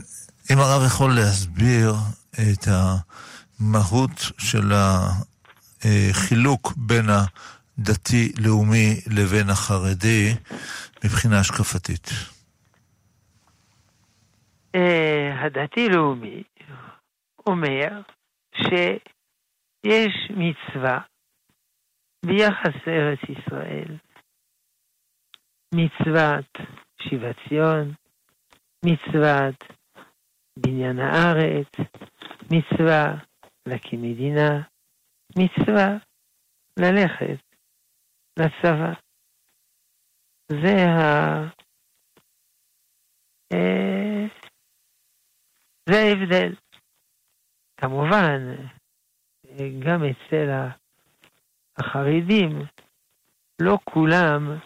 [0.51, 1.95] אם הרב יכול להסביר
[2.33, 4.71] את המהות של
[5.83, 10.35] החילוק בין הדתי-לאומי לבין החרדי
[11.05, 12.07] מבחינה השקפתית.
[14.75, 16.43] אה, הדתי-לאומי
[17.47, 18.01] אומר
[18.55, 20.99] שיש מצווה
[22.25, 23.97] ביחס לארץ ישראל,
[25.75, 26.51] מצוות
[27.01, 27.93] שיבת ציון,
[28.85, 29.63] מצוות
[30.59, 31.67] בניין הארץ,
[32.51, 33.15] מצווה
[33.67, 34.61] להקים מדינה,
[35.37, 35.87] מצווה
[36.79, 37.41] ללכת
[38.39, 39.06] לצבא.
[40.51, 41.43] זה ה...
[43.53, 44.25] אה,
[45.89, 46.55] זה ההבדל.
[47.77, 48.55] כמובן,
[49.79, 50.49] גם אצל
[51.77, 52.49] החרדים,
[53.61, 54.57] לא כולם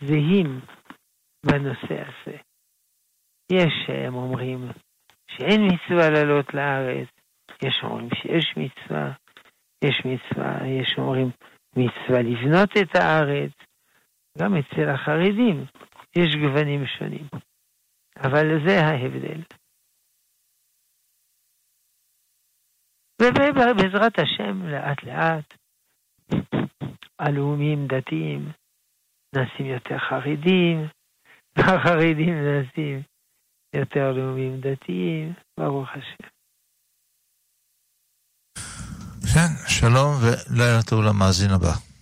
[0.00, 0.60] זהים
[1.46, 2.36] בנושא הזה.
[3.52, 4.68] יש שהם אומרים
[5.30, 7.08] שאין מצווה לעלות לארץ,
[7.62, 9.12] יש אומרים שיש מצווה,
[9.84, 11.30] יש מצווה, יש אומרים
[11.76, 13.52] מצווה לבנות את הארץ.
[14.38, 15.64] גם אצל החרדים
[16.16, 17.28] יש גוונים שונים,
[18.16, 19.42] אבל זה ההבדל.
[23.22, 25.54] ובעזרת השם, לאט לאט,
[27.18, 28.52] הלאומיים דתיים
[29.34, 30.86] נעשים יותר חרדים,
[31.56, 33.02] והחרדים נעשים
[33.76, 36.28] יותר לאומיים דתיים, ברוך השם.
[39.34, 41.93] כן, שלום ולילה טוב למאזין הבא.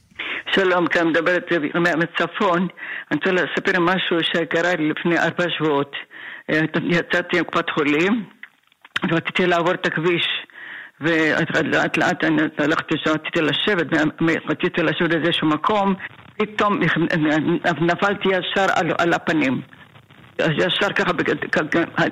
[0.54, 2.68] שלום, כאן מדברת מצפון.
[3.10, 5.92] אני רוצה לספר משהו שקרה לי לפני ארבע שבועות.
[6.82, 8.24] יצאתי עם קופת חולים
[9.10, 10.26] ורציתי לעבור את הכביש.
[11.00, 13.86] ולאט לאט אני הלכתי שם, רציתי לשבת,
[14.50, 15.94] רציתי לשבת באיזשהו מקום,
[16.36, 16.80] פתאום
[17.80, 19.62] נפלתי ישר על, על הפנים.
[20.38, 21.10] ישר ככה,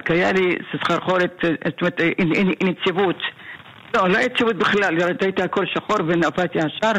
[0.09, 2.01] היה לי סחרחורת, זאת אומרת,
[2.65, 3.17] נציבות.
[3.95, 6.93] לא, לא יציבות בכלל, ראיתי הכל שחור ונפלתי ישר,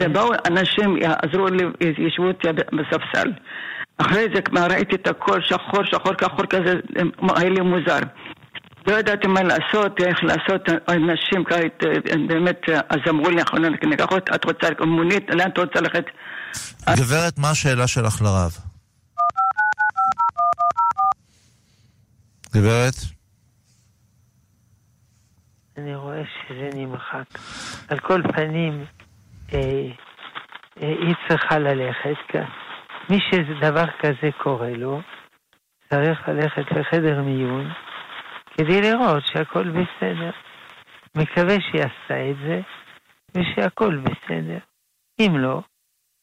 [0.00, 1.64] ובאו אנשים, עזרו לי,
[1.98, 3.32] ישבו אותי בספסל.
[3.98, 6.74] אחרי זה כבר ראיתי את הכל שחור, שחור, כחור כזה,
[7.36, 7.98] היה לי מוזר.
[8.86, 11.44] לא ידעתי מה לעשות, איך לעשות, אנשים
[12.28, 16.04] באמת, אז אמרו לי, אנחנו ניקח אותה, את רוצה מונית, לאן את רוצה ללכת?
[16.96, 18.52] גברת, מה השאלה שלך לרב?
[22.54, 22.94] גברת?
[25.78, 27.38] אני רואה שזה נמחק.
[27.88, 29.03] על כל פנים, אה, אה,
[30.76, 32.34] היא צריכה ללכת.
[33.10, 35.00] מי שדבר כזה קורה לו,
[35.90, 37.70] צריך ללכת לחדר מיון
[38.56, 40.30] כדי לראות שהכל בסדר.
[41.16, 42.60] מקווה שהיא עשתה את זה
[43.34, 44.58] ושהכל בסדר.
[45.20, 45.62] אם לא,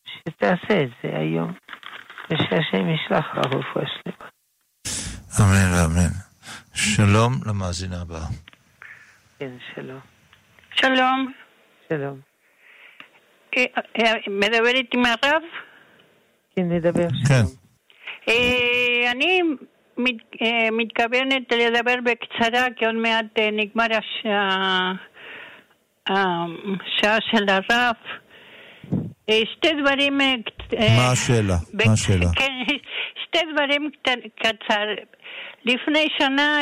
[0.05, 1.53] שתעשה את זה היום,
[2.29, 4.29] ושהשם ישלח לה רפואה שלמה.
[5.39, 6.11] אמן ואמן.
[6.73, 8.27] שלום למאזינה הבאה.
[9.39, 9.99] כן, שלום.
[10.71, 11.31] שלום.
[11.89, 12.30] שלום.
[13.57, 13.63] אה,
[13.99, 15.41] אה, מדברת עם הרב?
[16.55, 17.43] כן, נדבר כן.
[18.29, 19.41] אה, אני
[20.71, 24.93] מתכוונת לדבר בקצרה, כי עוד מעט נגמר השעה
[27.31, 27.95] של הרב.
[29.53, 30.17] שתי דברים...
[30.17, 31.55] מה השאלה?
[31.73, 32.25] מה השאלה?
[32.39, 32.53] כן,
[33.23, 33.89] שתי דברים
[34.39, 34.85] קצר.
[35.65, 36.57] לפני שנה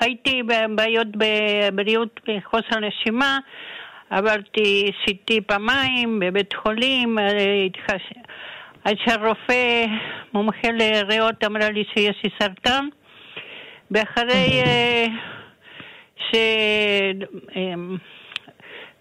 [0.00, 3.38] הייתי בבעיות בבריאות בחוסר נשימה,
[4.12, 7.18] עברתי CT פעמיים בבית חולים,
[8.84, 9.86] עד שהרופא
[10.32, 12.88] מומחה לריאות אמרה לי שיש לי סרטן,
[13.90, 14.62] ואחרי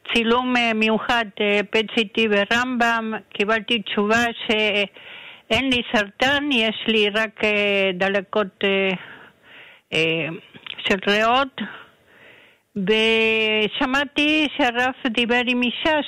[0.07, 1.25] שצילום מיוחד,
[1.69, 7.41] פט CT ורמב"ם, קיבלתי תשובה שאין לי סרטן, יש לי רק
[7.93, 8.63] דלקות
[10.87, 11.61] של ריאות,
[12.75, 15.99] ושמעתי שהרב דיבר עם אישה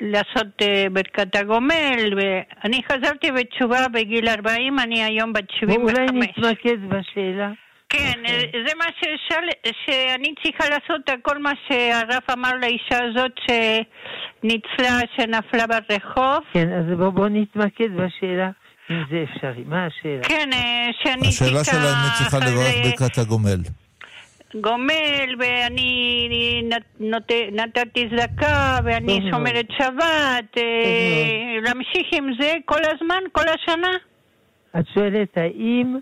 [0.00, 0.46] לעשות
[0.92, 5.98] ברכת הגומל, ואני חזרתי בתשובה בגיל 40, אני היום בת 75.
[5.98, 7.50] אולי נתמקד בשאלה.
[7.88, 8.22] כן,
[8.66, 9.48] זה מה ששאל,
[9.86, 16.44] שאני צריכה לעשות הכל מה שהרב אמר לאישה הזאת שניצלה, שנפלה ברחוב.
[16.52, 18.50] כן, אז בואו בוא נתמקד בשאלה
[18.90, 19.64] אם זה אפשרי.
[19.66, 20.22] מה השאלה?
[20.22, 23.83] כן, אה, שאני השאלה שלה אם היא צריכה לברך ברכת הגומל.
[24.60, 26.62] גומל, ואני
[27.00, 33.90] נת, נתתי צדקה, ואני שומרת שבת, אה, להמשיך עם זה כל הזמן, כל השנה?
[34.78, 35.96] את שואלת האם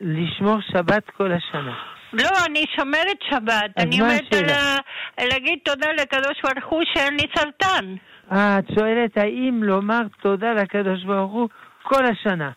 [0.00, 1.74] לשמור שבת כל השנה.
[2.12, 3.70] לא, אני שומרת שבת.
[3.78, 4.32] אני אומרת?
[4.32, 4.76] ה...
[5.24, 7.94] להגיד תודה לקדוש ברוך הוא שאין לי סרטן.
[8.32, 11.48] אה, את שואלת האם לומר תודה לקדוש ברוך הוא
[11.82, 12.50] כל השנה.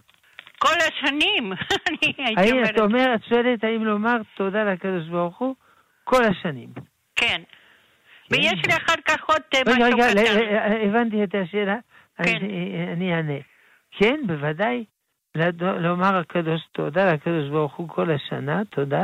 [0.64, 1.54] כל השנים,
[1.90, 2.80] אני הייתי האם את אומרת.
[2.80, 5.56] אומרת, שואלת האם לומר תודה לקדוש ברוך הוא
[6.04, 6.70] כל השנים.
[7.16, 7.42] כן.
[8.32, 10.40] ויש לי אחר כך עוד אה, רגע, משהו רגע, קטן.
[10.40, 11.76] ל- הבנתי את השאלה,
[12.24, 12.36] כן.
[12.36, 13.40] אני- אענה.
[13.92, 14.86] כן, בוודאי,
[15.80, 19.04] לומר הקדוש תודה לקדוש ברוך הוא כל השנה, תודה.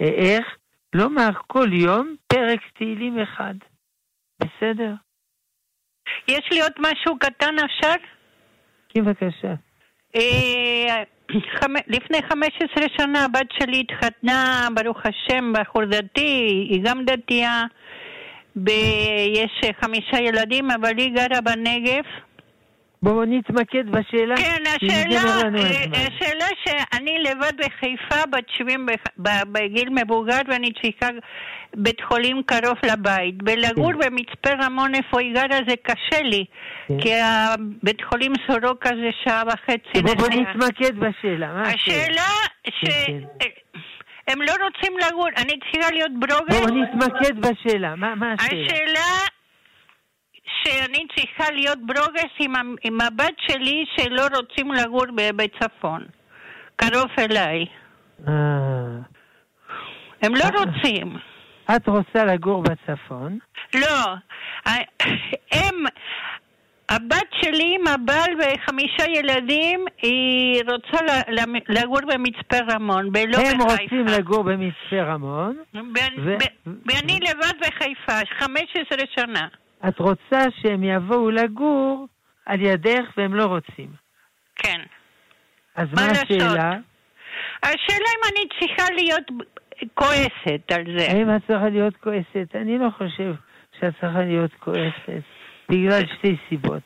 [0.00, 0.46] אה, איך?
[0.94, 3.54] לומר כל יום פרק תהילים אחד.
[4.40, 4.92] בסדר?
[6.28, 7.94] יש לי עוד משהו קטן אפשר?
[8.88, 9.54] כן, בבקשה.
[10.16, 11.02] אה,
[11.88, 17.64] לפני 15 שנה הבת שלי התחתנה, ברוך השם, בחור דתי, היא גם דתייה,
[18.56, 22.04] ויש חמישה ילדים, אבל היא גרה בנגב.
[23.04, 24.36] בואו נתמקד בשאלה.
[24.36, 25.54] כן, השאלה, אה, הזמן.
[25.94, 31.06] השאלה שאני לבד בחיפה, בת 70 בח- ב- בגיל מבוגר, ואני צריכה
[31.76, 33.34] בית חולים קרוב לבית.
[33.46, 33.98] ולגור כן.
[33.98, 36.44] במצפה רמון, איפה היא גרה, זה קשה לי.
[36.88, 37.00] כן.
[37.00, 40.28] כי הבית חולים סורוקה זה שעה וחצי בואו.
[40.28, 41.62] נתמקד בשאלה.
[41.62, 42.22] השאלה?
[42.66, 43.48] השאלה כן,
[44.28, 46.60] שהם לא רוצים לגור, אני צריכה להיות ברוגר.
[46.66, 47.94] בואו נתמקד בשאלה.
[47.96, 48.62] מה מה השאלה?
[48.66, 49.00] השאלה
[50.44, 52.52] שאני צריכה להיות ברוגס עם,
[52.84, 55.04] עם הבת שלי שלא רוצים לגור
[55.36, 56.04] בצפון,
[56.76, 57.66] קרוב אליי.
[58.28, 58.32] אה,
[60.22, 60.50] הם לא אה.
[60.64, 61.16] רוצים.
[61.76, 63.38] את רוצה לגור בצפון,
[63.74, 64.14] לא.
[65.52, 65.84] הם,
[66.88, 71.04] הבת שלי עם הבעל וחמישה ילדים, היא רוצה
[71.68, 73.82] לגור במצפה רמון, ולא הם בחיפה.
[73.82, 75.56] רוצים לגור במצפה רמון,
[76.86, 79.48] ואני לבד בחיפה, 15 שנה.
[79.88, 82.08] את רוצה שהם יבואו לגור
[82.46, 83.90] על ידך והם לא רוצים.
[84.56, 84.80] כן.
[85.74, 86.12] אז מה מה?
[86.12, 86.70] השאלה?
[87.62, 89.24] השאלה אם אני צריכה להיות
[89.94, 91.06] כועסת על זה.
[91.10, 92.48] האם את צריכה להיות כועסת?
[92.54, 93.34] אני לא חושב
[93.80, 95.22] שאת צריכה להיות כועסת,
[95.68, 96.82] בגלל שתי סיבות.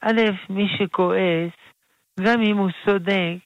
[0.00, 0.20] א',
[0.50, 1.52] מי שכועס,
[2.20, 3.38] גם אם הוא צודק,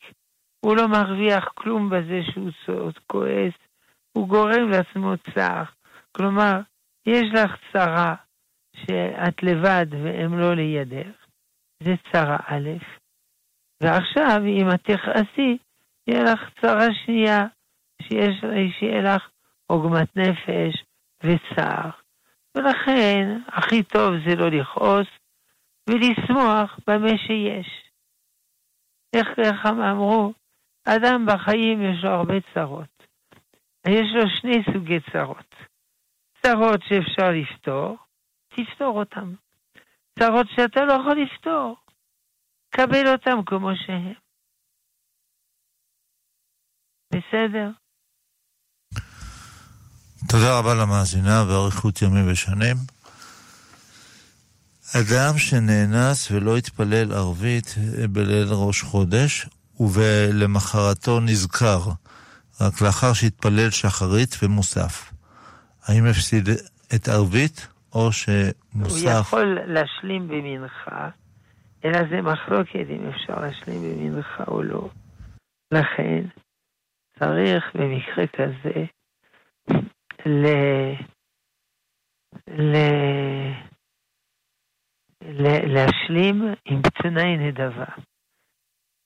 [0.61, 3.53] הוא לא מרוויח כלום בזה שהוא צ- כועס,
[4.13, 5.65] הוא גורם לעצמו צער.
[6.13, 6.61] כלומר,
[7.07, 8.15] יש לך צרה
[8.75, 11.27] שאת לבד והם לא לידך,
[11.83, 12.71] זה צרה א',
[13.83, 15.59] ועכשיו אם את תכעסי,
[16.07, 17.47] יהיה לך צרה שנייה,
[18.03, 18.45] שיש,
[18.79, 19.29] שיהיה לך
[19.67, 20.85] עוגמת נפש
[21.23, 21.91] וצער.
[22.57, 25.07] ולכן, הכי טוב זה לא לכעוס
[25.89, 27.85] ולשמוח במה שיש.
[29.17, 30.33] איך, איך הם אמרו?
[30.89, 33.07] אדם בחיים יש לו הרבה צרות.
[33.87, 35.55] יש לו שני סוגי צרות.
[36.43, 37.97] צרות שאפשר לפתור,
[38.57, 39.35] תפתור אותם.
[40.19, 41.77] צרות שאתה לא יכול לפתור,
[42.71, 44.15] קבל אותם כמו שהם.
[47.11, 47.71] בסדר?
[50.29, 52.77] תודה רבה למאזינה ואריכות ימים ושנים.
[54.95, 57.75] אדם שנאנס ולא התפלל ערבית
[58.13, 59.47] בליל ראש חודש,
[59.81, 61.81] ולמחרתו נזכר,
[62.61, 65.13] רק לאחר שהתפלל שחרית ומוסף.
[65.83, 66.49] האם הפסיד
[66.95, 69.21] את ערבית, או הוא שמוסף...
[69.21, 71.11] יכול להשלים במנחה,
[71.85, 74.89] אלא זה מחלוקת אם אפשר להשלים במנחה או לא.
[75.73, 76.25] לכן,
[77.19, 78.85] צריך במקרה כזה
[80.27, 80.47] ל...
[82.49, 82.77] ל...
[85.23, 85.47] ל...
[85.75, 87.93] להשלים עם תנאי נדבה.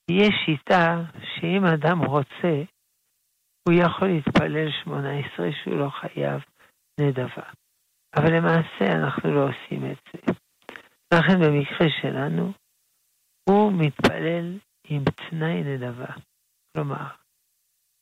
[0.09, 2.63] יש שיטה שאם אדם רוצה,
[3.67, 6.41] הוא יכול להתפלל שמונה עשרה שהוא לא חייב
[6.99, 7.58] נדבה.
[8.15, 10.33] אבל למעשה אנחנו לא עושים את זה.
[11.13, 12.53] לכן במקרה שלנו,
[13.49, 16.13] הוא מתפלל עם תנאי נדבה.
[16.73, 17.07] כלומר,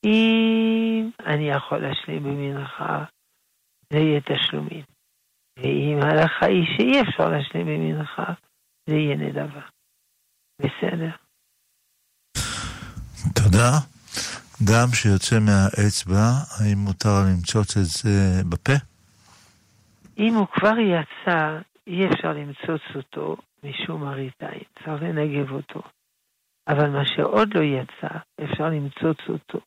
[0.06, 3.06] אם אני יכול להשלים במנחה,
[3.94, 4.84] זה יהיה תשלומים.
[5.60, 8.34] ואם ההלכה היא שאי אפשר להשלים במנחה,
[8.90, 9.62] זה יהיה נדבה.
[10.62, 11.12] בסדר?
[13.36, 13.72] תודה.
[14.62, 16.28] דם שיוצא מהאצבע,
[16.60, 18.74] האם מותר למצוץ את זה בפה?
[20.18, 25.82] אם הוא כבר יצא, אי אפשר למצוץ אותו משום מראית עין, צריך לנגב אותו.
[26.68, 29.60] אבל מה שעוד לא יצא, אפשר למצוץ אותו.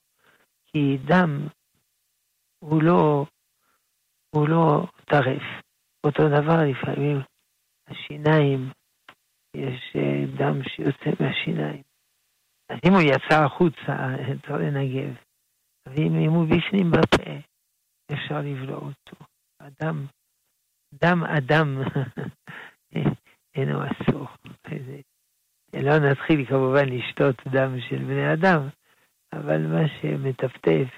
[0.66, 1.48] כי דם
[2.58, 3.26] הוא לא,
[4.30, 5.42] הוא לא טרף.
[6.06, 7.20] אותו דבר לפעמים
[7.88, 8.70] השיניים,
[9.56, 11.82] יש אה, דם שיוצא מהשיניים.
[12.68, 13.96] אז אם הוא יצא החוצה,
[14.42, 15.14] צריך לנגב.
[15.86, 17.32] ואם הוא בפנים בפה,
[18.12, 19.24] אפשר לבלוע אותו.
[19.58, 20.06] אדם,
[20.94, 21.82] דם אדם
[23.54, 24.28] אינו אסור.
[25.74, 28.68] לא נתחיל כמובן לשתות דם של בני אדם,
[29.32, 30.88] אבל מה שמטפטף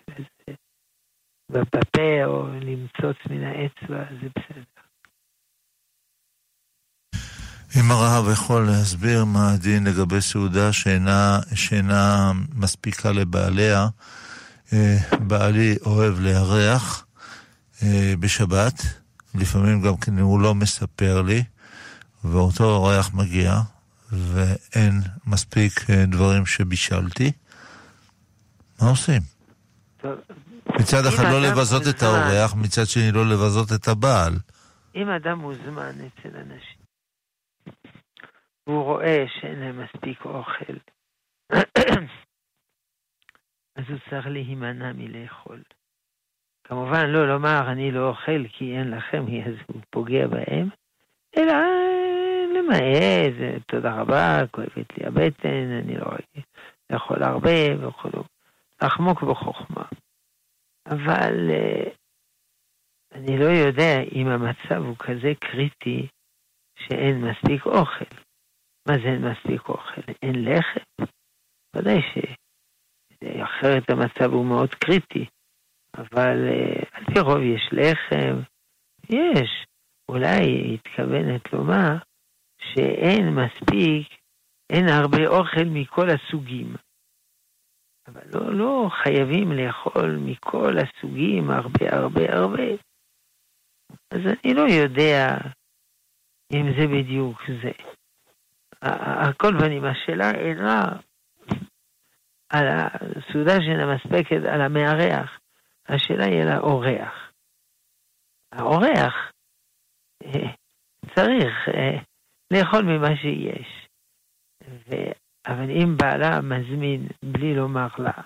[1.50, 4.82] בפה או למצוץ מן האצבע זה בסדר.
[7.76, 13.86] אם הרב יכול להסביר מה הדין לגבי סעודה שאינה, שאינה מספיקה לבעליה,
[14.72, 17.06] אה, בעלי אוהב לארח
[17.82, 19.01] אה, בשבת,
[19.34, 21.42] לפעמים גם כן הוא לא מספר לי,
[22.24, 23.52] ואותו אורח מגיע,
[24.12, 24.92] ואין
[25.26, 27.32] מספיק אה, דברים שבישלתי,
[28.82, 29.22] מה עושים?
[30.68, 34.32] מצד אחד לא לבזות את האורח, מצד שני לא לבזות את הבעל.
[34.94, 36.82] אם אדם מוזמן אצל אנשים,
[38.66, 40.76] והוא רואה שאין להם מספיק אוכל,
[43.76, 45.62] אז הוא צריך להימנע מלאכול.
[46.64, 50.68] כמובן לא לומר אני לא אוכל כי אין לכם, אז הוא פוגע בהם,
[51.36, 51.54] אלא
[52.54, 56.06] למעט, תודה רבה, כואבת לי הבטן, אני לא
[56.92, 58.08] יכול הרבה וכו',
[58.82, 59.84] לחמוק בחוכמה.
[60.86, 61.90] אבל אה,
[63.12, 66.08] אני לא יודע אם המצב הוא כזה קריטי
[66.78, 68.14] שאין מספיק אוכל.
[68.88, 70.00] מה זה אין מספיק אוכל?
[70.22, 71.04] אין לחם?
[71.76, 72.18] ודאי ש...
[73.42, 75.26] אחרת המצב הוא מאוד קריטי.
[75.96, 78.40] אבל אה, על פי רוב יש לחם,
[79.10, 79.66] יש.
[80.08, 81.96] אולי היא התכוונת לומר
[82.60, 84.08] שאין מספיק,
[84.70, 86.74] אין הרבה אוכל מכל הסוגים.
[88.08, 92.68] אבל לא, לא חייבים לאכול מכל הסוגים הרבה הרבה הרבה.
[94.10, 95.36] אז אני לא יודע
[96.52, 97.72] אם זה בדיוק זה.
[98.80, 100.82] על כל פנים, השאלה אינה
[102.50, 105.38] על הסעודה שאינה מספקת על המארח,
[105.88, 107.32] השאלה היא על האורח.
[108.52, 109.32] האורח
[110.24, 110.52] אה,
[111.14, 112.02] צריך אה,
[112.52, 113.88] לאכול ממה שיש.
[114.68, 114.94] ו...
[115.46, 118.22] אבל אם בעלה מזמין בלי לומר לה,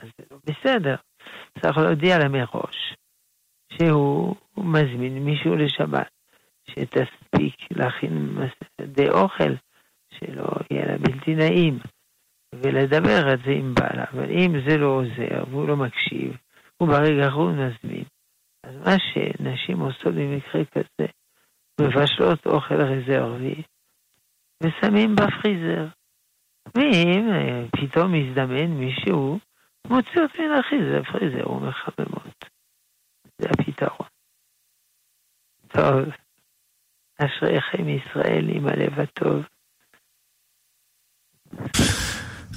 [0.00, 0.96] אז זה לא בסדר.
[1.60, 2.94] צריך להודיע לה מראש
[3.72, 6.08] שהוא מזמין מישהו לשבת,
[6.70, 8.38] שתספיק להכין
[8.80, 9.54] די אוכל,
[10.14, 11.78] שלא יהיה לה בלתי נעים,
[12.54, 14.04] ולדבר על זה עם בעלה.
[14.12, 16.36] אבל אם זה לא עוזר והוא לא מקשיב,
[16.76, 18.04] הוא ברגע האחרון מזמין.
[18.64, 21.06] אז מה שנשים עושות במקרה כזה,
[21.80, 23.62] מבשלות אוכל רזרבי
[24.62, 25.86] ושמים בפריזר.
[26.74, 29.38] ואם אה, פתאום מזדמן מישהו,
[29.86, 32.44] מוציא אותי מן החריזר, פריזר ומחממות.
[33.38, 34.08] זה הפתרון.
[35.68, 36.14] טוב,
[37.18, 39.44] אשריכם ישראל עם הלב הטוב.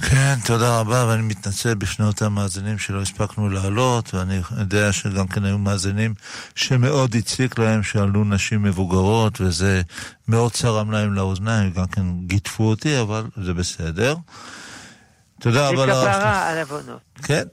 [0.02, 5.44] כן, תודה רבה, ואני מתנצל בפני אותם מאזינים שלא הספקנו לעלות, ואני יודע שגם כן
[5.44, 6.14] היו מאזינים
[6.54, 9.82] שמאוד הציק להם שעלו נשים מבוגרות, וזה
[10.28, 14.16] מאוד צרם להם לאוזניים, גם כן גיטפו אותי, אבל זה בסדר.
[15.40, 15.94] תודה רבה לך.
[15.94, 17.00] זה כפרה על עוונות.
[17.22, 17.44] כן.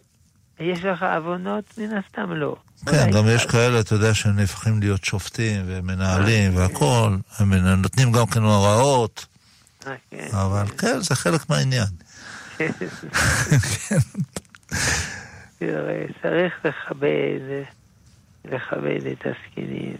[0.59, 1.63] יש לך עוונות?
[1.77, 2.55] מן הסתם לא.
[2.85, 8.11] כן, גם יש כאלה, אתה יודע, שהם נהפכים להיות שופטים ומנהלים אה, והכול, הם נותנים
[8.11, 9.25] גם כן הוראות,
[9.87, 10.27] אה, כן.
[10.31, 11.87] אבל כן, זה חלק מהעניין.
[16.21, 17.39] צריך לכבד,
[18.45, 19.95] לכבד את הזקנים.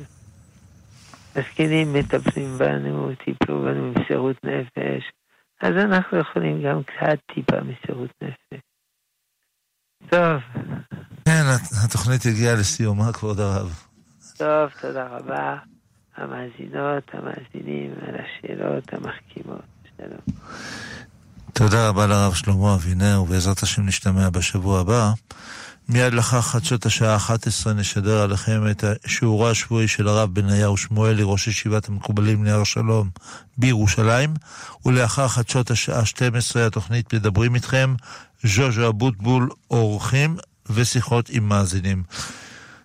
[1.36, 5.12] הזקנים מטפלים בנו, טיפלו בנו במסירות נפש,
[5.62, 8.60] אז אנחנו יכולים גם קצת טיפה מסירות נפש.
[10.10, 10.41] טוב.
[11.26, 11.43] כן,
[11.86, 13.84] התוכנית הגיעה לסיומה, כבוד הרב.
[14.38, 15.58] טוב, תודה רבה.
[16.16, 19.62] המאזינות, המאזינים, על השאלות המחכימות.
[19.97, 20.20] שלום.
[21.58, 25.12] תודה רבה לרב שלמה אבינר, ובעזרת השם נשתמע בשבוע הבא.
[25.89, 31.47] מיד לאחר חדשות השעה 11 נשדר עליכם את השיעורו השבועי של הרב בניהו שמואלי, ראש
[31.47, 33.10] ישיבת המקובלים נהר שלום
[33.58, 34.34] בירושלים,
[34.86, 37.95] ולאחר חדשות השעה 12 התוכנית מדברים איתכם,
[38.43, 40.38] ז'וז'ו אבוטבול אורחים
[40.70, 42.03] ושיחות עם מאזינים.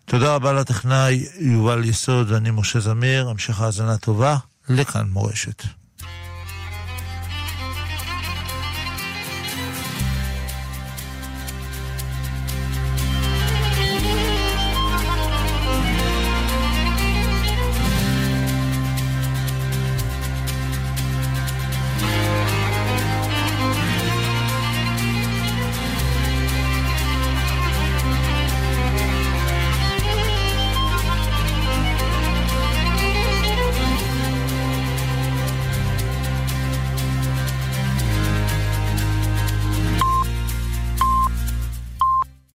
[0.04, 4.36] תודה רבה לטכנאי יובל יסוד ואני משה זמיר, המשך האזנה טובה,
[4.68, 5.81] לכאן מורשת.